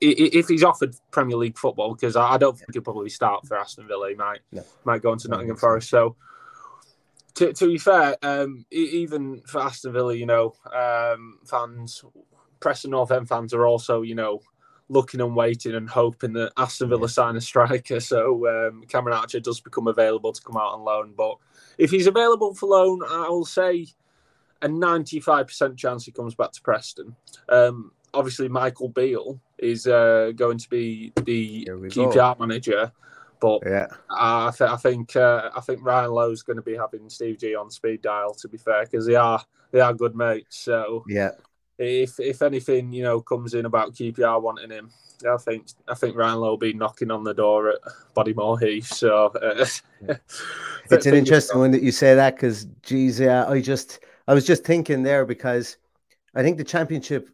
if 0.00 0.48
he's 0.48 0.64
offered 0.64 0.94
Premier 1.10 1.36
League 1.36 1.58
football, 1.58 1.94
because 1.94 2.16
I 2.16 2.36
don't 2.38 2.58
think 2.58 2.72
he'll 2.72 2.82
probably 2.82 3.10
start 3.10 3.46
for 3.46 3.56
Aston 3.56 3.86
Villa. 3.86 4.08
He 4.08 4.16
might 4.16 4.40
no. 4.50 4.64
might 4.84 5.02
go 5.02 5.12
into 5.12 5.28
Nottingham 5.28 5.56
Forest. 5.56 5.90
So 5.90 6.16
to, 7.38 7.52
to 7.52 7.66
be 7.68 7.78
fair, 7.78 8.16
um, 8.22 8.66
even 8.72 9.40
for 9.46 9.62
Aston 9.62 9.92
Villa, 9.92 10.12
you 10.12 10.26
know, 10.26 10.54
um, 10.74 11.38
fans, 11.46 12.04
Preston 12.58 12.90
North 12.90 13.12
End 13.12 13.28
fans 13.28 13.54
are 13.54 13.64
also, 13.64 14.02
you 14.02 14.16
know, 14.16 14.40
looking 14.88 15.20
and 15.20 15.36
waiting 15.36 15.76
and 15.76 15.88
hoping 15.88 16.32
that 16.32 16.52
Aston 16.56 16.88
Villa 16.88 17.02
yeah. 17.02 17.06
sign 17.06 17.36
a 17.36 17.40
striker. 17.40 18.00
So 18.08 18.48
um, 18.48 18.82
Cameron 18.88 19.16
Archer 19.16 19.38
does 19.38 19.60
become 19.60 19.86
available 19.86 20.32
to 20.32 20.42
come 20.42 20.56
out 20.56 20.72
on 20.72 20.82
loan. 20.82 21.14
But 21.16 21.36
if 21.78 21.92
he's 21.92 22.08
available 22.08 22.54
for 22.54 22.70
loan, 22.70 23.02
I 23.08 23.28
will 23.28 23.44
say 23.44 23.86
a 24.60 24.68
95% 24.68 25.76
chance 25.76 26.06
he 26.06 26.10
comes 26.10 26.34
back 26.34 26.50
to 26.50 26.62
Preston. 26.62 27.14
Um, 27.48 27.92
obviously, 28.12 28.48
Michael 28.48 28.88
Beale 28.88 29.38
is 29.58 29.86
uh, 29.86 30.32
going 30.34 30.58
to 30.58 30.68
be 30.68 31.12
the 31.22 31.66
QPR 31.66 32.36
go. 32.36 32.46
manager. 32.46 32.90
But 33.40 33.62
yeah, 33.64 33.86
I, 34.10 34.50
th- 34.56 34.70
I 34.70 34.76
think 34.76 35.16
uh, 35.16 35.50
I 35.54 35.60
think 35.60 35.84
Ryan 35.84 36.10
Lowe's 36.10 36.42
going 36.42 36.56
to 36.56 36.62
be 36.62 36.76
having 36.76 37.08
Steve 37.08 37.38
G 37.38 37.54
on 37.54 37.70
speed 37.70 38.02
dial. 38.02 38.34
To 38.34 38.48
be 38.48 38.58
fair, 38.58 38.84
because 38.84 39.06
they 39.06 39.14
are 39.14 39.42
they 39.70 39.80
are 39.80 39.94
good 39.94 40.16
mates. 40.16 40.58
So 40.58 41.04
yeah, 41.08 41.32
if 41.78 42.18
if 42.18 42.42
anything 42.42 42.92
you 42.92 43.02
know 43.02 43.20
comes 43.20 43.54
in 43.54 43.66
about 43.66 43.94
QPR 43.94 44.42
wanting 44.42 44.70
him, 44.70 44.90
I 45.28 45.36
think 45.36 45.68
I 45.88 45.94
think 45.94 46.16
Ryan 46.16 46.40
Lowe 46.40 46.50
will 46.50 46.56
be 46.58 46.72
knocking 46.72 47.10
on 47.10 47.24
the 47.24 47.34
door 47.34 47.70
at 47.70 47.78
Bodymoor 48.16 48.60
Heath. 48.60 48.86
So 48.86 49.26
uh, 49.26 49.64
it's 50.90 51.06
an 51.06 51.14
interesting 51.14 51.58
one 51.58 51.70
that 51.72 51.82
you 51.82 51.92
say 51.92 52.14
that 52.14 52.36
because 52.36 52.66
geez, 52.82 53.20
yeah, 53.20 53.48
I 53.48 53.60
just 53.60 54.00
I 54.26 54.34
was 54.34 54.46
just 54.46 54.64
thinking 54.64 55.02
there 55.02 55.24
because 55.24 55.76
I 56.34 56.42
think 56.42 56.58
the 56.58 56.64
championship 56.64 57.28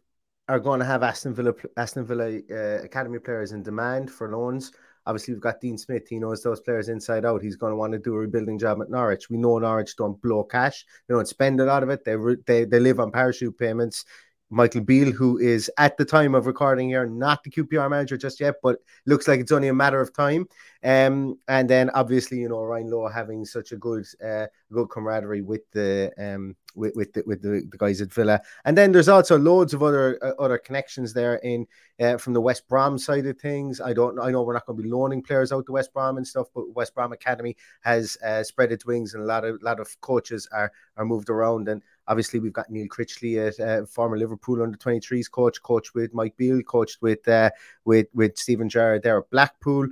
are 0.47 0.59
going 0.59 0.79
to 0.79 0.85
have 0.85 1.03
Aston 1.03 1.33
Villa 1.33 1.53
Aston 1.77 2.05
Villa 2.05 2.39
uh, 2.51 2.83
academy 2.83 3.19
players 3.19 3.51
in 3.51 3.63
demand 3.63 4.11
for 4.11 4.31
loans. 4.31 4.71
Obviously, 5.07 5.33
we've 5.33 5.41
got 5.41 5.61
Dean 5.61 5.77
Smith. 5.77 6.07
He 6.07 6.19
knows 6.19 6.41
those 6.41 6.61
players 6.61 6.89
inside 6.89 7.25
out. 7.25 7.41
He's 7.41 7.57
going 7.57 7.71
to 7.71 7.77
want 7.77 7.93
to 7.93 7.99
do 7.99 8.15
a 8.15 8.19
rebuilding 8.19 8.57
job 8.57 8.81
at 8.81 8.89
Norwich. 8.89 9.29
We 9.29 9.37
know 9.37 9.59
Norwich 9.59 9.95
don't 9.95 10.19
blow 10.21 10.43
cash. 10.43 10.85
They 11.07 11.13
don't 11.13 11.27
spend 11.27 11.61
a 11.61 11.65
lot 11.65 11.83
of 11.83 11.89
it. 11.89 12.03
They 12.03 12.15
they 12.45 12.65
they 12.65 12.79
live 12.79 12.99
on 12.99 13.11
parachute 13.11 13.57
payments. 13.57 14.05
Michael 14.49 14.81
Beale, 14.81 15.11
who 15.11 15.37
is 15.37 15.71
at 15.77 15.97
the 15.97 16.05
time 16.05 16.35
of 16.35 16.45
recording 16.45 16.89
here 16.89 17.05
not 17.05 17.43
the 17.43 17.49
QPR 17.49 17.89
manager 17.89 18.17
just 18.17 18.39
yet, 18.39 18.55
but 18.61 18.77
looks 19.05 19.27
like 19.27 19.39
it's 19.39 19.51
only 19.51 19.69
a 19.69 19.73
matter 19.73 19.99
of 19.99 20.13
time. 20.13 20.47
Um, 20.83 21.39
and 21.47 21.67
then 21.67 21.89
obviously, 21.91 22.37
you 22.37 22.49
know, 22.49 22.61
Ryan 22.63 22.91
Lowe 22.91 23.07
having 23.07 23.43
such 23.43 23.71
a 23.71 23.77
good 23.77 24.05
uh, 24.23 24.45
good 24.71 24.89
camaraderie 24.89 25.41
with 25.41 25.69
the 25.71 26.11
um 26.19 26.55
with 26.75 26.95
with 26.95 27.13
the, 27.13 27.23
with 27.25 27.41
the, 27.41 27.67
the 27.69 27.77
guys 27.77 28.01
at 28.01 28.13
Villa. 28.13 28.39
And 28.65 28.77
then 28.77 28.91
there's 28.91 29.09
also 29.09 29.37
loads 29.37 29.73
of 29.73 29.81
other 29.81 30.19
uh, 30.23 30.39
other 30.39 30.59
connections 30.59 31.11
there 31.13 31.35
in 31.37 31.65
uh, 31.99 32.17
from 32.17 32.33
the 32.33 32.41
West 32.41 32.67
Brom 32.67 32.99
side 32.99 33.25
of 33.25 33.39
things. 33.39 33.81
I 33.81 33.93
don't 33.93 34.19
I 34.19 34.29
know 34.29 34.43
we're 34.43 34.53
not 34.53 34.67
going 34.67 34.77
to 34.77 34.83
be 34.83 34.89
loaning 34.89 35.23
players 35.23 35.51
out 35.51 35.65
to 35.65 35.71
West 35.71 35.91
Brom 35.91 36.17
and 36.17 36.27
stuff, 36.27 36.47
but 36.53 36.69
West 36.75 36.93
Brom 36.93 37.13
Academy 37.13 37.55
has 37.81 38.15
uh, 38.23 38.43
spread 38.43 38.71
its 38.71 38.85
wings 38.85 39.15
and 39.15 39.23
a 39.23 39.25
lot 39.25 39.43
of 39.43 39.61
lot 39.63 39.79
of 39.79 39.99
coaches 40.01 40.47
are 40.51 40.71
are 40.97 41.05
moved 41.05 41.29
around 41.29 41.67
and 41.67 41.81
Obviously, 42.07 42.39
we've 42.39 42.53
got 42.53 42.69
Neil 42.69 42.87
Critchley, 42.87 43.47
at 43.47 43.59
uh, 43.59 43.85
former 43.85 44.17
Liverpool 44.17 44.61
under 44.61 44.77
23s 44.77 45.29
coach, 45.29 45.61
coached 45.61 45.95
with 45.95 46.13
Mike 46.13 46.37
Beale, 46.37 46.61
coached 46.63 47.01
with 47.01 47.27
uh, 47.27 47.49
with 47.83 48.07
with 48.13 48.37
Steven 48.37 48.69
Gerrard 48.69 49.03
there 49.03 49.17
at 49.17 49.29
Blackpool. 49.29 49.87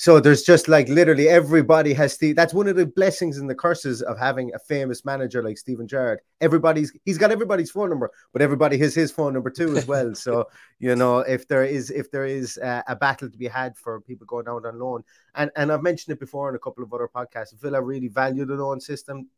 So 0.00 0.18
there's 0.18 0.44
just 0.44 0.66
like 0.66 0.88
literally 0.88 1.28
everybody 1.28 1.92
has 1.92 2.14
Steve. 2.14 2.34
That's 2.34 2.54
one 2.54 2.66
of 2.68 2.74
the 2.74 2.86
blessings 2.86 3.36
and 3.36 3.50
the 3.50 3.54
curses 3.54 4.00
of 4.00 4.18
having 4.18 4.50
a 4.54 4.58
famous 4.58 5.04
manager 5.04 5.42
like 5.42 5.58
Steven 5.58 5.86
Gerrard. 5.86 6.20
Everybody's 6.40 6.90
he's 7.04 7.18
got 7.18 7.30
everybody's 7.30 7.70
phone 7.70 7.90
number, 7.90 8.10
but 8.32 8.40
everybody 8.40 8.78
has 8.78 8.94
his 8.94 9.10
phone 9.10 9.34
number 9.34 9.50
too 9.50 9.76
as 9.76 9.86
well. 9.86 10.14
so 10.14 10.48
you 10.78 10.96
know 10.96 11.18
if 11.18 11.46
there 11.48 11.66
is 11.66 11.90
if 11.90 12.10
there 12.10 12.24
is 12.24 12.56
a, 12.56 12.82
a, 12.88 12.96
battle 12.96 13.28
to 13.28 13.36
be 13.36 13.46
had 13.46 13.76
for 13.76 14.00
people 14.00 14.26
going 14.26 14.48
out 14.48 14.64
on 14.64 14.78
loan, 14.78 15.04
and 15.34 15.50
and 15.54 15.70
I've 15.70 15.82
mentioned 15.82 16.14
it 16.14 16.18
before 16.18 16.48
in 16.48 16.54
a 16.54 16.58
couple 16.58 16.82
of 16.82 16.94
other 16.94 17.10
podcasts. 17.14 17.60
Villa 17.60 17.82
really 17.82 18.08
value 18.08 18.46
the 18.46 18.54
loan 18.54 18.80
system 18.80 19.28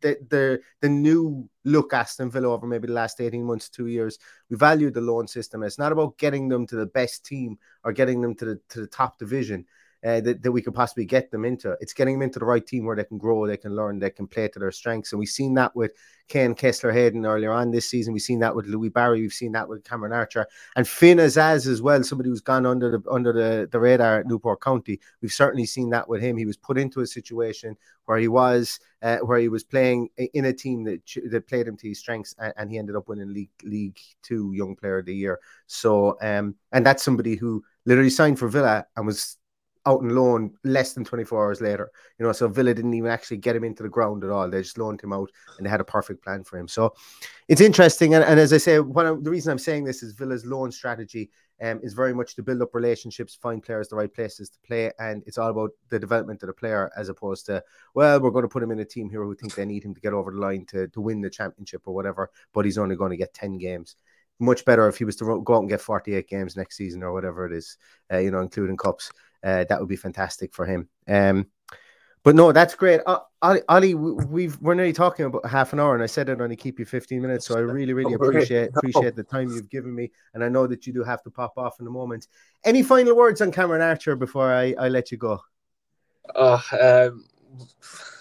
the 0.00 0.18
the 0.28 0.60
the 0.80 0.88
new 0.88 1.48
look 1.64 1.92
Aston 1.92 2.30
Villa 2.30 2.48
over 2.48 2.66
maybe 2.66 2.86
the 2.86 2.92
last 2.92 3.20
18 3.20 3.44
months, 3.44 3.68
two 3.68 3.86
years. 3.86 4.18
We 4.50 4.56
value 4.56 4.90
the 4.90 5.00
loan 5.00 5.26
system. 5.26 5.62
It's 5.62 5.78
not 5.78 5.92
about 5.92 6.18
getting 6.18 6.48
them 6.48 6.66
to 6.68 6.76
the 6.76 6.86
best 6.86 7.24
team 7.24 7.58
or 7.84 7.92
getting 7.92 8.20
them 8.20 8.34
to 8.36 8.44
the 8.44 8.60
to 8.70 8.80
the 8.80 8.86
top 8.86 9.18
division 9.18 9.66
uh, 10.04 10.20
that, 10.20 10.42
that 10.42 10.52
we 10.52 10.60
could 10.60 10.74
possibly 10.74 11.04
get 11.04 11.30
them 11.30 11.44
into. 11.44 11.76
It's 11.80 11.94
getting 11.94 12.14
them 12.14 12.22
into 12.22 12.38
the 12.38 12.44
right 12.44 12.64
team 12.64 12.84
where 12.84 12.96
they 12.96 13.04
can 13.04 13.18
grow, 13.18 13.46
they 13.46 13.56
can 13.56 13.74
learn, 13.74 13.98
they 13.98 14.10
can 14.10 14.26
play 14.26 14.48
to 14.48 14.58
their 14.58 14.70
strengths. 14.70 15.12
And 15.12 15.18
we've 15.18 15.28
seen 15.28 15.54
that 15.54 15.74
with 15.74 15.92
Kaine 16.28 16.54
Kesler 16.54 16.92
Hayden 16.92 17.24
earlier 17.24 17.52
on 17.52 17.70
this 17.70 17.88
season. 17.88 18.12
We've 18.12 18.22
seen 18.22 18.40
that 18.40 18.54
with 18.54 18.66
Louie 18.66 18.88
Barry. 18.88 19.20
We've 19.20 19.32
seen 19.32 19.52
that 19.52 19.68
with 19.68 19.84
Cameron 19.84 20.12
Archer 20.12 20.46
and 20.76 20.86
Finn 20.86 21.18
Azaz 21.18 21.66
as 21.66 21.82
well. 21.82 22.02
Somebody 22.02 22.30
who's 22.30 22.40
gone 22.40 22.66
under 22.66 22.90
the 22.90 23.10
under 23.10 23.32
the, 23.32 23.68
the 23.70 23.80
radar 23.80 24.20
at 24.20 24.26
Newport 24.26 24.60
County. 24.60 25.00
We've 25.22 25.32
certainly 25.32 25.66
seen 25.66 25.90
that 25.90 26.08
with 26.08 26.22
him. 26.22 26.36
He 26.36 26.46
was 26.46 26.56
put 26.56 26.78
into 26.78 27.00
a 27.00 27.06
situation 27.06 27.76
where 28.06 28.18
he 28.18 28.28
was 28.28 28.80
uh, 29.02 29.18
where 29.18 29.38
he 29.38 29.48
was 29.48 29.64
playing 29.64 30.08
in 30.16 30.46
a 30.46 30.52
team 30.52 30.84
that 30.84 31.00
that 31.30 31.46
played 31.46 31.68
him 31.68 31.76
to 31.78 31.88
his 31.88 31.98
strengths, 31.98 32.34
and, 32.38 32.52
and 32.56 32.70
he 32.70 32.78
ended 32.78 32.96
up 32.96 33.08
winning 33.08 33.32
League 33.32 33.50
League 33.62 33.98
Two 34.22 34.52
Young 34.54 34.76
Player 34.76 34.98
of 34.98 35.06
the 35.06 35.14
Year. 35.14 35.40
So 35.66 36.16
um, 36.22 36.54
and 36.72 36.84
that's 36.84 37.02
somebody 37.02 37.36
who 37.36 37.62
literally 37.86 38.10
signed 38.10 38.38
for 38.38 38.48
Villa 38.48 38.86
and 38.96 39.06
was 39.06 39.36
out 39.86 40.00
on 40.00 40.08
loan 40.10 40.52
less 40.64 40.94
than 40.94 41.04
24 41.04 41.44
hours 41.44 41.60
later. 41.60 41.90
You 42.18 42.26
know, 42.26 42.32
so 42.32 42.48
Villa 42.48 42.74
didn't 42.74 42.94
even 42.94 43.10
actually 43.10 43.36
get 43.38 43.56
him 43.56 43.64
into 43.64 43.82
the 43.82 43.88
ground 43.88 44.24
at 44.24 44.30
all. 44.30 44.48
They 44.48 44.62
just 44.62 44.78
loaned 44.78 45.02
him 45.02 45.12
out 45.12 45.30
and 45.56 45.66
they 45.66 45.70
had 45.70 45.80
a 45.80 45.84
perfect 45.84 46.22
plan 46.24 46.44
for 46.44 46.58
him. 46.58 46.68
So 46.68 46.94
it's 47.48 47.60
interesting. 47.60 48.14
And, 48.14 48.24
and 48.24 48.40
as 48.40 48.52
I 48.52 48.58
say, 48.58 48.80
one 48.80 49.06
of 49.06 49.24
the 49.24 49.30
reason 49.30 49.52
I'm 49.52 49.58
saying 49.58 49.84
this 49.84 50.02
is 50.02 50.12
Villa's 50.12 50.46
loan 50.46 50.72
strategy 50.72 51.30
um, 51.62 51.80
is 51.82 51.94
very 51.94 52.14
much 52.14 52.34
to 52.34 52.42
build 52.42 52.62
up 52.62 52.74
relationships, 52.74 53.34
find 53.34 53.62
players 53.62 53.88
the 53.88 53.96
right 53.96 54.12
places 54.12 54.50
to 54.50 54.58
play, 54.66 54.90
and 54.98 55.22
it's 55.26 55.38
all 55.38 55.50
about 55.50 55.70
the 55.88 55.98
development 55.98 56.42
of 56.42 56.48
the 56.48 56.52
player 56.52 56.90
as 56.96 57.08
opposed 57.08 57.46
to, 57.46 57.62
well, 57.94 58.20
we're 58.20 58.30
going 58.30 58.42
to 58.42 58.48
put 58.48 58.62
him 58.62 58.72
in 58.72 58.80
a 58.80 58.84
team 58.84 59.08
here 59.08 59.22
who 59.22 59.34
think 59.34 59.54
they 59.54 59.64
need 59.64 59.84
him 59.84 59.94
to 59.94 60.00
get 60.00 60.12
over 60.12 60.32
the 60.32 60.38
line 60.38 60.66
to, 60.66 60.88
to 60.88 61.00
win 61.00 61.20
the 61.20 61.30
championship 61.30 61.82
or 61.86 61.94
whatever, 61.94 62.30
but 62.52 62.64
he's 62.64 62.78
only 62.78 62.96
going 62.96 63.10
to 63.10 63.16
get 63.16 63.34
10 63.34 63.58
games 63.58 63.96
much 64.40 64.64
better 64.64 64.88
if 64.88 64.98
he 64.98 65.04
was 65.04 65.16
to 65.16 65.40
go 65.44 65.54
out 65.54 65.60
and 65.60 65.68
get 65.68 65.80
48 65.80 66.28
games 66.28 66.56
next 66.56 66.76
season 66.76 67.02
or 67.02 67.12
whatever 67.12 67.46
it 67.46 67.52
is, 67.52 67.78
uh, 68.12 68.18
you 68.18 68.30
know, 68.30 68.40
including 68.40 68.76
cups 68.76 69.12
uh, 69.44 69.64
that 69.64 69.78
would 69.78 69.88
be 69.88 69.96
fantastic 69.96 70.54
for 70.54 70.64
him. 70.64 70.88
Um, 71.06 71.46
but 72.24 72.34
no, 72.34 72.52
that's 72.52 72.74
great. 72.74 73.02
Uh, 73.04 73.18
Ali, 73.42 73.60
Ali, 73.68 73.94
we've 73.94 74.58
we're 74.62 74.72
nearly 74.72 74.94
talking 74.94 75.26
about 75.26 75.44
half 75.44 75.74
an 75.74 75.80
hour, 75.80 75.92
and 75.92 76.02
I 76.02 76.06
said 76.06 76.30
I'd 76.30 76.40
only 76.40 76.56
keep 76.56 76.78
you 76.78 76.86
15 76.86 77.20
minutes. 77.20 77.46
So 77.46 77.56
I 77.56 77.60
really, 77.60 77.92
really 77.92 78.14
appreciate 78.14 78.70
appreciate 78.74 79.14
the 79.14 79.22
time 79.22 79.50
you've 79.50 79.68
given 79.68 79.94
me, 79.94 80.10
and 80.32 80.42
I 80.42 80.48
know 80.48 80.66
that 80.66 80.86
you 80.86 80.94
do 80.94 81.04
have 81.04 81.22
to 81.24 81.30
pop 81.30 81.58
off 81.58 81.78
in 81.80 81.86
a 81.86 81.90
moment. 81.90 82.28
Any 82.64 82.82
final 82.82 83.14
words 83.14 83.42
on 83.42 83.52
Cameron 83.52 83.82
Archer 83.82 84.16
before 84.16 84.50
I, 84.50 84.74
I 84.78 84.88
let 84.88 85.12
you 85.12 85.18
go? 85.18 85.42
Oh, 86.34 86.62
um, 86.80 87.26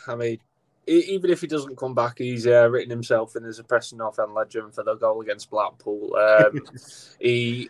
I 0.07 0.15
mean, 0.15 0.39
even 0.87 1.31
if 1.31 1.39
he 1.39 1.47
doesn't 1.47 1.77
come 1.77 1.95
back, 1.95 2.17
he's 2.17 2.45
uh, 2.45 2.69
written 2.69 2.89
himself 2.89 3.37
in 3.37 3.45
as 3.45 3.59
a 3.59 3.63
Preston 3.63 3.99
North 3.99 4.19
End 4.19 4.33
legend 4.33 4.75
for 4.75 4.83
the 4.83 4.95
goal 4.95 5.21
against 5.21 5.49
Blackpool. 5.49 6.13
Um, 6.17 6.59
he. 7.21 7.69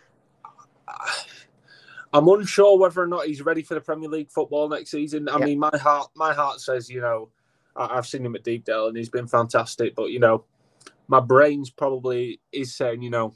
I'm 2.13 2.27
unsure 2.27 2.77
whether 2.77 3.01
or 3.01 3.07
not 3.07 3.25
he's 3.25 3.41
ready 3.41 3.63
for 3.63 3.73
the 3.73 3.81
Premier 3.81 4.07
League 4.07 4.29
football 4.29 4.69
next 4.69 4.91
season. 4.91 5.27
I 5.27 5.39
yeah. 5.39 5.45
mean, 5.45 5.59
my 5.59 5.75
heart, 5.75 6.11
my 6.15 6.33
heart 6.33 6.61
says, 6.61 6.89
you 6.89 7.01
know, 7.01 7.29
I, 7.75 7.95
have 7.95 8.05
seen 8.05 8.23
him 8.23 8.35
at 8.35 8.43
Deepdale 8.43 8.87
and 8.87 8.95
he's 8.95 9.09
been 9.09 9.27
fantastic. 9.27 9.95
But 9.95 10.11
you 10.11 10.19
know, 10.19 10.45
my 11.07 11.19
brain's 11.19 11.71
probably 11.71 12.39
is 12.51 12.75
saying, 12.75 13.01
you 13.01 13.09
know, 13.09 13.33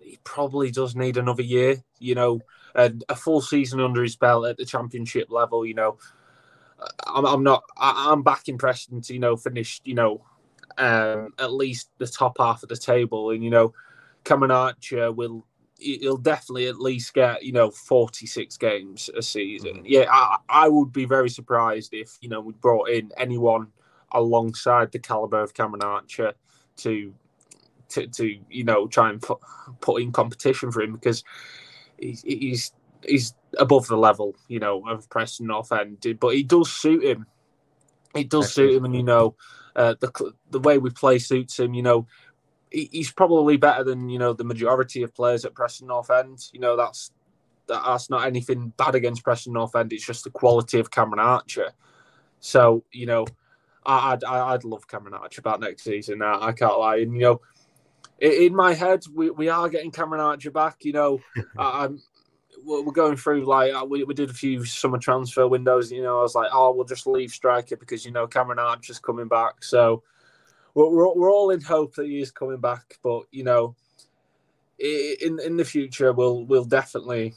he 0.00 0.18
probably 0.24 0.72
does 0.72 0.96
need 0.96 1.16
another 1.16 1.42
year, 1.42 1.76
you 2.00 2.16
know, 2.16 2.40
and 2.74 3.04
a 3.08 3.14
full 3.14 3.40
season 3.40 3.80
under 3.80 4.02
his 4.02 4.16
belt 4.16 4.46
at 4.46 4.56
the 4.56 4.64
championship 4.64 5.28
level, 5.30 5.64
you 5.64 5.74
know. 5.74 5.98
I'm, 7.06 7.26
I'm 7.26 7.42
not. 7.42 7.64
I, 7.76 8.12
am 8.12 8.22
backing 8.22 8.56
Preston 8.56 9.00
to 9.02 9.12
you 9.12 9.18
know 9.18 9.36
finish 9.36 9.80
you 9.84 9.94
know 9.94 10.24
um, 10.76 11.34
at 11.38 11.52
least 11.52 11.90
the 11.98 12.06
top 12.06 12.36
half 12.38 12.62
of 12.62 12.68
the 12.68 12.76
table, 12.76 13.30
and 13.30 13.42
you 13.42 13.50
know 13.50 13.72
Cameron 14.24 14.52
Archer 14.52 15.10
will 15.10 15.44
he'll 15.78 16.16
definitely 16.16 16.66
at 16.66 16.80
least 16.80 17.14
get 17.14 17.44
you 17.44 17.52
know 17.52 17.70
46 17.70 18.56
games 18.56 19.08
a 19.16 19.22
season. 19.22 19.78
Mm. 19.78 19.82
Yeah, 19.84 20.06
I, 20.10 20.38
I 20.48 20.68
would 20.68 20.92
be 20.92 21.04
very 21.04 21.30
surprised 21.30 21.94
if 21.94 22.18
you 22.20 22.28
know 22.28 22.40
we 22.40 22.52
brought 22.54 22.90
in 22.90 23.12
anyone 23.16 23.68
alongside 24.12 24.92
the 24.92 24.98
caliber 24.98 25.40
of 25.40 25.54
Cameron 25.54 25.82
Archer 25.82 26.34
to 26.78 27.14
to, 27.90 28.06
to 28.06 28.38
you 28.50 28.64
know 28.64 28.86
try 28.86 29.10
and 29.10 29.22
put, 29.22 29.38
put 29.80 30.02
in 30.02 30.12
competition 30.12 30.70
for 30.70 30.82
him 30.82 30.92
because 30.92 31.24
he's, 31.98 32.22
he's 32.22 32.72
he's 33.04 33.34
above 33.58 33.86
the 33.86 33.96
level 33.96 34.34
you 34.48 34.58
know 34.58 34.86
of 34.88 35.08
Preston 35.08 35.46
North 35.46 35.72
End, 35.72 36.04
but 36.20 36.34
he 36.34 36.42
does 36.42 36.70
suit 36.70 37.04
him. 37.04 37.26
It 38.14 38.30
does 38.30 38.52
suit 38.52 38.74
him, 38.74 38.84
and 38.84 38.94
you 38.94 39.02
know 39.02 39.36
uh, 39.76 39.94
the 40.00 40.32
the 40.50 40.60
way 40.60 40.78
we 40.78 40.90
play 40.90 41.18
suits 41.18 41.58
him. 41.58 41.74
You 41.74 41.82
know 41.82 42.06
he's 42.70 43.10
probably 43.10 43.56
better 43.56 43.84
than 43.84 44.08
you 44.08 44.18
know 44.18 44.32
the 44.32 44.44
majority 44.44 45.02
of 45.02 45.14
players 45.14 45.44
at 45.44 45.54
Preston 45.54 45.88
North 45.88 46.10
End. 46.10 46.48
You 46.52 46.60
know 46.60 46.76
that's 46.76 47.12
that's 47.66 48.10
not 48.10 48.26
anything 48.26 48.72
bad 48.76 48.94
against 48.94 49.24
Preston 49.24 49.52
North 49.52 49.76
End. 49.76 49.92
It's 49.92 50.06
just 50.06 50.24
the 50.24 50.30
quality 50.30 50.78
of 50.78 50.90
Cameron 50.90 51.20
Archer. 51.20 51.72
So 52.40 52.84
you 52.92 53.06
know, 53.06 53.26
I'd 53.84 54.24
I'd 54.24 54.64
love 54.64 54.88
Cameron 54.88 55.14
Archer 55.14 55.42
back 55.42 55.60
next 55.60 55.84
season. 55.84 56.22
I, 56.22 56.46
I 56.46 56.52
can't 56.52 56.78
lie, 56.78 56.96
and 56.96 57.14
you 57.14 57.20
know, 57.20 57.40
in 58.18 58.54
my 58.54 58.74
head, 58.74 59.04
we, 59.14 59.30
we 59.30 59.48
are 59.48 59.68
getting 59.68 59.90
Cameron 59.90 60.20
Archer 60.20 60.50
back. 60.50 60.84
You 60.84 60.92
know, 60.92 61.20
I'm 61.58 62.02
we're 62.64 62.92
going 62.92 63.16
through 63.16 63.44
like 63.44 63.72
uh, 63.72 63.84
we, 63.84 64.04
we 64.04 64.14
did 64.14 64.30
a 64.30 64.34
few 64.34 64.64
summer 64.64 64.98
transfer 64.98 65.46
windows. 65.46 65.90
You 65.90 66.02
know, 66.02 66.18
I 66.18 66.22
was 66.22 66.34
like, 66.34 66.50
oh, 66.52 66.72
we'll 66.72 66.84
just 66.84 67.06
leave 67.06 67.30
striker 67.30 67.76
because 67.76 68.04
you 68.04 68.12
know 68.12 68.26
Cameron 68.26 68.58
Archer's 68.58 68.98
coming 68.98 69.28
back. 69.28 69.62
So 69.62 70.02
we're, 70.78 70.90
we're, 70.90 71.14
we're 71.14 71.32
all 71.32 71.50
in 71.50 71.60
hope 71.60 71.96
that 71.96 72.06
he 72.06 72.20
is 72.20 72.30
coming 72.30 72.60
back. 72.60 72.98
But 73.02 73.24
you 73.32 73.42
know, 73.42 73.74
in 74.78 75.38
in 75.44 75.56
the 75.56 75.64
future, 75.64 76.12
we'll 76.12 76.44
we'll 76.44 76.64
definitely 76.64 77.34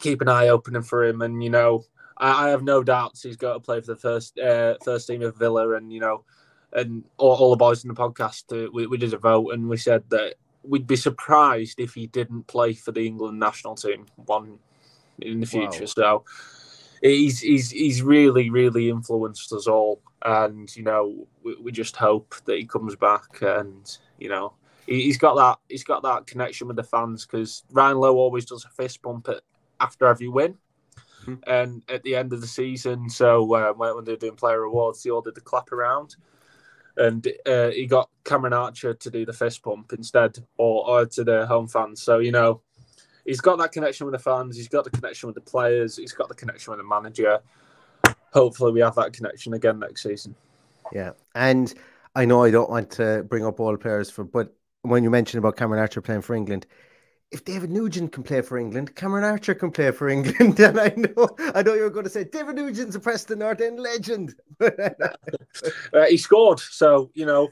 keep 0.00 0.20
an 0.20 0.28
eye 0.28 0.48
open 0.48 0.80
for 0.82 1.04
him. 1.04 1.22
And 1.22 1.42
you 1.42 1.50
know, 1.50 1.84
I, 2.16 2.46
I 2.46 2.50
have 2.50 2.62
no 2.62 2.82
doubts 2.82 3.22
he's 3.22 3.36
got 3.36 3.54
to 3.54 3.60
play 3.60 3.80
for 3.80 3.94
the 3.94 3.96
first 3.96 4.38
uh, 4.38 4.74
first 4.84 5.06
team 5.06 5.22
of 5.22 5.36
Villa. 5.36 5.76
And 5.76 5.92
you 5.92 6.00
know, 6.00 6.24
and 6.72 7.04
all, 7.16 7.36
all 7.36 7.50
the 7.50 7.56
boys 7.56 7.84
in 7.84 7.88
the 7.88 7.94
podcast, 7.94 8.52
uh, 8.52 8.70
we, 8.72 8.86
we 8.86 8.98
did 8.98 9.14
a 9.14 9.18
vote 9.18 9.50
and 9.50 9.68
we 9.68 9.76
said 9.76 10.02
that 10.10 10.34
we'd 10.64 10.86
be 10.86 10.96
surprised 10.96 11.78
if 11.78 11.94
he 11.94 12.08
didn't 12.08 12.48
play 12.48 12.74
for 12.74 12.90
the 12.90 13.06
England 13.06 13.38
national 13.38 13.76
team 13.76 14.06
one 14.16 14.58
in 15.20 15.40
the 15.40 15.46
future. 15.46 15.82
Wow. 15.82 15.86
So 15.86 16.24
he's 17.02 17.40
he's 17.40 17.70
he's 17.70 18.02
really 18.02 18.50
really 18.50 18.90
influenced 18.90 19.52
us 19.52 19.66
all, 19.66 20.00
and 20.24 20.74
you 20.76 20.82
know 20.82 21.26
we, 21.42 21.56
we 21.56 21.72
just 21.72 21.96
hope 21.96 22.34
that 22.44 22.58
he 22.58 22.64
comes 22.64 22.96
back, 22.96 23.40
and 23.42 23.98
you 24.18 24.28
know 24.28 24.54
he, 24.86 25.06
has 25.06 25.16
got 25.16 25.34
that 25.34 25.58
he's 25.68 25.84
got 25.84 26.02
that 26.02 26.26
connection 26.26 26.66
with 26.66 26.76
the 26.76 26.84
fans 26.84 27.26
because 27.26 27.62
Ryan 27.70 27.98
Lowe 27.98 28.16
always 28.16 28.44
does 28.44 28.64
a 28.64 28.70
fist 28.70 29.02
bump 29.02 29.28
at, 29.28 29.42
after 29.80 30.06
every 30.06 30.28
win. 30.28 30.56
Mm-hmm. 31.22 31.50
And 31.50 31.82
at 31.88 32.02
the 32.04 32.14
end 32.16 32.32
of 32.32 32.40
the 32.40 32.46
season, 32.46 33.10
so 33.10 33.52
uh, 33.54 33.72
when 33.72 34.04
they 34.04 34.12
were 34.12 34.18
doing 34.18 34.36
player 34.36 34.62
awards, 34.62 35.02
they 35.02 35.10
all 35.10 35.20
did 35.20 35.34
the 35.34 35.40
clap 35.40 35.72
around 35.72 36.16
and 36.98 37.26
uh, 37.46 37.68
he 37.70 37.86
got 37.86 38.10
Cameron 38.24 38.52
Archer 38.52 38.92
to 38.92 39.10
do 39.10 39.24
the 39.24 39.32
fist 39.32 39.62
pump 39.62 39.92
instead, 39.92 40.38
or, 40.56 40.88
or 40.88 41.06
to 41.06 41.24
the 41.24 41.46
home 41.46 41.68
fans. 41.68 42.02
So 42.02 42.18
you 42.18 42.32
know, 42.32 42.60
he's 43.28 43.42
got 43.42 43.58
that 43.58 43.72
connection 43.72 44.06
with 44.06 44.14
the 44.14 44.18
fans. 44.18 44.56
He's 44.56 44.68
got 44.68 44.84
the 44.84 44.90
connection 44.90 45.26
with 45.26 45.34
the 45.34 45.42
players. 45.42 45.96
He's 45.96 46.12
got 46.12 46.28
the 46.28 46.34
connection 46.34 46.70
with 46.70 46.80
the 46.80 46.86
manager. 46.86 47.40
Hopefully, 48.32 48.72
we 48.72 48.80
have 48.80 48.94
that 48.96 49.12
connection 49.12 49.54
again 49.54 49.78
next 49.78 50.02
season. 50.02 50.34
Yeah, 50.92 51.12
and 51.34 51.72
I 52.14 52.24
know 52.24 52.42
I 52.42 52.50
don't 52.50 52.70
want 52.70 52.90
to 52.92 53.24
bring 53.28 53.44
up 53.44 53.60
all 53.60 53.76
players 53.76 54.10
for, 54.10 54.24
but 54.24 54.54
when 54.82 55.04
you 55.04 55.10
mentioned 55.10 55.38
about 55.38 55.56
Cameron 55.56 55.80
Archer 55.80 56.00
playing 56.00 56.22
for 56.22 56.34
England, 56.34 56.66
if 57.30 57.44
David 57.44 57.70
Nugent 57.70 58.12
can 58.12 58.22
play 58.22 58.40
for 58.40 58.56
England, 58.56 58.96
Cameron 58.96 59.24
Archer 59.24 59.54
can 59.54 59.70
play 59.70 59.90
for 59.90 60.08
England. 60.08 60.58
And 60.60 60.80
I 60.80 60.94
know, 60.96 61.28
I 61.54 61.62
know 61.62 61.74
you 61.74 61.82
were 61.82 61.90
going 61.90 62.04
to 62.04 62.10
say 62.10 62.24
David 62.24 62.56
Nugent's 62.56 62.96
a 62.96 63.00
Preston 63.00 63.40
North 63.40 63.60
End 63.60 63.78
legend. 63.78 64.34
uh, 64.60 64.70
he 66.08 66.16
scored, 66.16 66.60
so 66.60 67.10
you 67.12 67.26
know, 67.26 67.48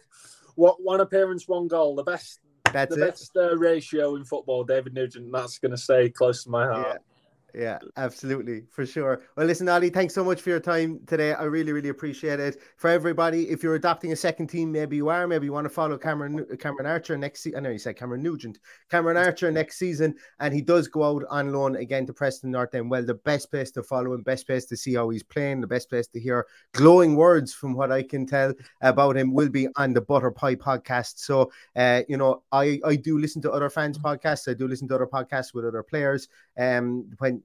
what 0.55 0.83
one 0.83 1.01
appearance, 1.01 1.47
one 1.47 1.69
goal, 1.69 1.95
the 1.95 2.03
best, 2.03 2.41
that's 2.77 2.95
the 2.95 3.03
it. 3.03 3.09
best 3.09 3.37
uh, 3.37 3.57
ratio 3.57 4.17
in 4.17 4.25
football. 4.25 4.65
David 4.65 4.95
Nugent, 4.95 5.33
that's 5.33 5.59
going 5.59 5.71
to 5.73 5.77
stay 5.77 6.09
close 6.11 6.45
to 6.45 6.51
my 6.51 6.67
heart. 6.67 6.87
Yeah. 6.87 7.15
Yeah, 7.57 7.79
absolutely, 7.97 8.64
for 8.69 8.85
sure. 8.85 9.23
Well, 9.35 9.47
listen, 9.47 9.66
Ali, 9.66 9.88
thanks 9.88 10.12
so 10.12 10.23
much 10.23 10.42
for 10.42 10.51
your 10.51 10.61
time 10.61 11.01
today. 11.07 11.33
I 11.33 11.45
really, 11.45 11.73
really 11.73 11.88
appreciate 11.88 12.38
it. 12.38 12.61
For 12.77 12.90
everybody, 12.90 13.49
if 13.49 13.62
you're 13.62 13.77
adopting 13.77 14.12
a 14.12 14.16
second 14.16 14.49
team, 14.49 14.71
maybe 14.71 14.97
you 14.97 15.09
are, 15.09 15.27
maybe 15.27 15.47
you 15.47 15.55
want 15.55 15.64
to 15.64 15.71
follow 15.71 15.97
Cameron 15.97 16.45
Cameron 16.59 16.85
Archer 16.85 17.16
next 17.16 17.40
season. 17.40 17.57
I 17.57 17.62
know 17.62 17.71
you 17.71 17.79
said 17.79 17.97
Cameron 17.97 18.23
Nugent, 18.23 18.59
Cameron 18.90 19.16
Archer 19.16 19.51
next 19.51 19.79
season, 19.79 20.16
and 20.38 20.53
he 20.53 20.61
does 20.61 20.87
go 20.87 21.03
out 21.03 21.25
on 21.31 21.51
loan 21.51 21.77
again 21.77 22.05
to 22.09 22.12
Preston 22.12 22.51
North 22.51 22.75
End. 22.75 22.90
Well, 22.90 23.07
the 23.07 23.14
best 23.14 23.51
place 23.51 23.71
to 23.71 23.83
follow 23.83 24.12
him, 24.12 24.21
best 24.21 24.47
place 24.47 24.66
to 24.66 24.77
see 24.77 24.92
how 24.92 25.09
he's 25.09 25.23
playing, 25.23 25.62
the 25.62 25.66
best 25.66 25.88
place 25.88 26.09
to 26.09 26.21
hear 26.21 26.47
glowing 26.73 27.16
words 27.16 27.55
from 27.55 27.73
what 27.73 27.90
I 27.90 28.03
can 28.03 28.27
tell 28.27 28.53
about 28.83 29.16
him 29.16 29.33
will 29.33 29.49
be 29.49 29.66
on 29.77 29.95
the 29.95 30.03
Butter 30.03 30.31
Pie 30.31 30.57
podcast. 30.57 31.21
So, 31.21 31.51
uh, 31.75 32.03
you 32.07 32.19
know, 32.19 32.42
I 32.53 32.81
I 32.85 32.97
do 32.97 33.16
listen 33.16 33.40
to 33.42 33.51
other 33.53 33.71
fans' 33.71 33.97
podcasts. 33.97 34.47
I 34.47 34.53
do 34.53 34.69
listen 34.69 34.88
to 34.88 34.97
other 34.97 35.07
podcasts 35.07 35.55
with 35.55 35.64
other 35.64 35.83
players. 35.83 36.29
Um, 36.59 37.11
when 37.19 37.42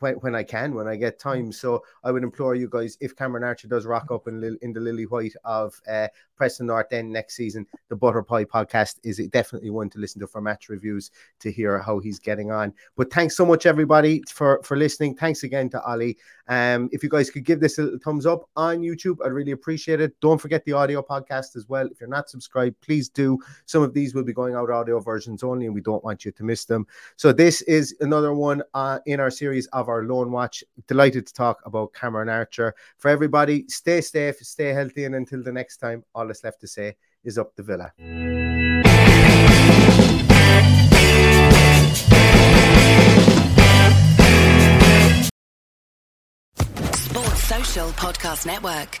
when, 0.00 0.14
when 0.16 0.34
I 0.34 0.42
can, 0.42 0.74
when 0.74 0.88
I 0.88 0.96
get 0.96 1.18
time. 1.18 1.52
So 1.52 1.82
I 2.04 2.10
would 2.10 2.22
implore 2.22 2.54
you 2.54 2.68
guys, 2.68 2.96
if 3.00 3.16
Cameron 3.16 3.44
Archer 3.44 3.68
does 3.68 3.86
rock 3.86 4.10
up 4.10 4.28
in, 4.28 4.58
in 4.62 4.72
the 4.72 4.80
lily 4.80 5.04
white 5.04 5.34
of 5.44 5.80
uh, 5.90 6.08
Preston 6.36 6.66
North 6.66 6.92
End 6.92 7.12
next 7.12 7.34
season, 7.36 7.66
the 7.88 7.96
Butter 7.96 8.22
Pie 8.22 8.44
podcast 8.44 8.96
is 9.02 9.18
definitely 9.28 9.70
one 9.70 9.90
to 9.90 9.98
listen 9.98 10.20
to 10.20 10.26
for 10.26 10.40
match 10.40 10.68
reviews 10.68 11.10
to 11.40 11.50
hear 11.50 11.78
how 11.80 11.98
he's 11.98 12.18
getting 12.18 12.50
on. 12.50 12.72
But 12.96 13.12
thanks 13.12 13.36
so 13.36 13.44
much, 13.44 13.66
everybody, 13.66 14.22
for, 14.28 14.62
for 14.62 14.76
listening. 14.76 15.16
Thanks 15.16 15.42
again 15.42 15.68
to 15.70 15.82
Ali. 15.82 16.16
Um, 16.46 16.88
if 16.92 17.02
you 17.02 17.08
guys 17.08 17.30
could 17.30 17.44
give 17.44 17.60
this 17.60 17.78
a 17.78 17.98
thumbs 17.98 18.24
up 18.24 18.48
on 18.56 18.78
YouTube, 18.78 19.18
I'd 19.24 19.32
really 19.32 19.52
appreciate 19.52 20.00
it. 20.00 20.18
Don't 20.20 20.40
forget 20.40 20.64
the 20.64 20.72
audio 20.72 21.02
podcast 21.02 21.56
as 21.56 21.68
well. 21.68 21.86
If 21.86 22.00
you're 22.00 22.08
not 22.08 22.30
subscribed, 22.30 22.80
please 22.80 23.08
do. 23.08 23.38
Some 23.66 23.82
of 23.82 23.92
these 23.92 24.14
will 24.14 24.22
be 24.22 24.32
going 24.32 24.54
out 24.54 24.70
audio 24.70 25.00
versions 25.00 25.42
only, 25.42 25.66
and 25.66 25.74
we 25.74 25.80
don't 25.80 26.02
want 26.04 26.24
you 26.24 26.32
to 26.32 26.44
miss 26.44 26.64
them. 26.64 26.86
So 27.16 27.32
this 27.32 27.62
is 27.62 27.96
another 28.00 28.32
one 28.32 28.62
uh, 28.74 29.00
in 29.06 29.20
our 29.20 29.30
series 29.30 29.66
of 29.68 29.87
our 29.88 30.04
loan 30.04 30.30
watch. 30.30 30.62
Delighted 30.86 31.26
to 31.26 31.32
talk 31.32 31.60
about 31.64 31.92
Cameron 31.92 32.28
Archer. 32.28 32.74
For 32.98 33.08
everybody, 33.08 33.64
stay 33.68 34.00
safe, 34.00 34.36
stay 34.38 34.68
healthy, 34.68 35.04
and 35.04 35.14
until 35.14 35.42
the 35.42 35.52
next 35.52 35.78
time, 35.78 36.04
all 36.14 36.26
that's 36.26 36.44
left 36.44 36.60
to 36.60 36.66
say 36.68 36.96
is 37.24 37.38
up 37.38 37.54
the 37.56 37.62
villa. 37.62 37.92
Sports 46.94 47.42
Social 47.44 47.88
Podcast 47.90 48.46
Network. 48.46 49.00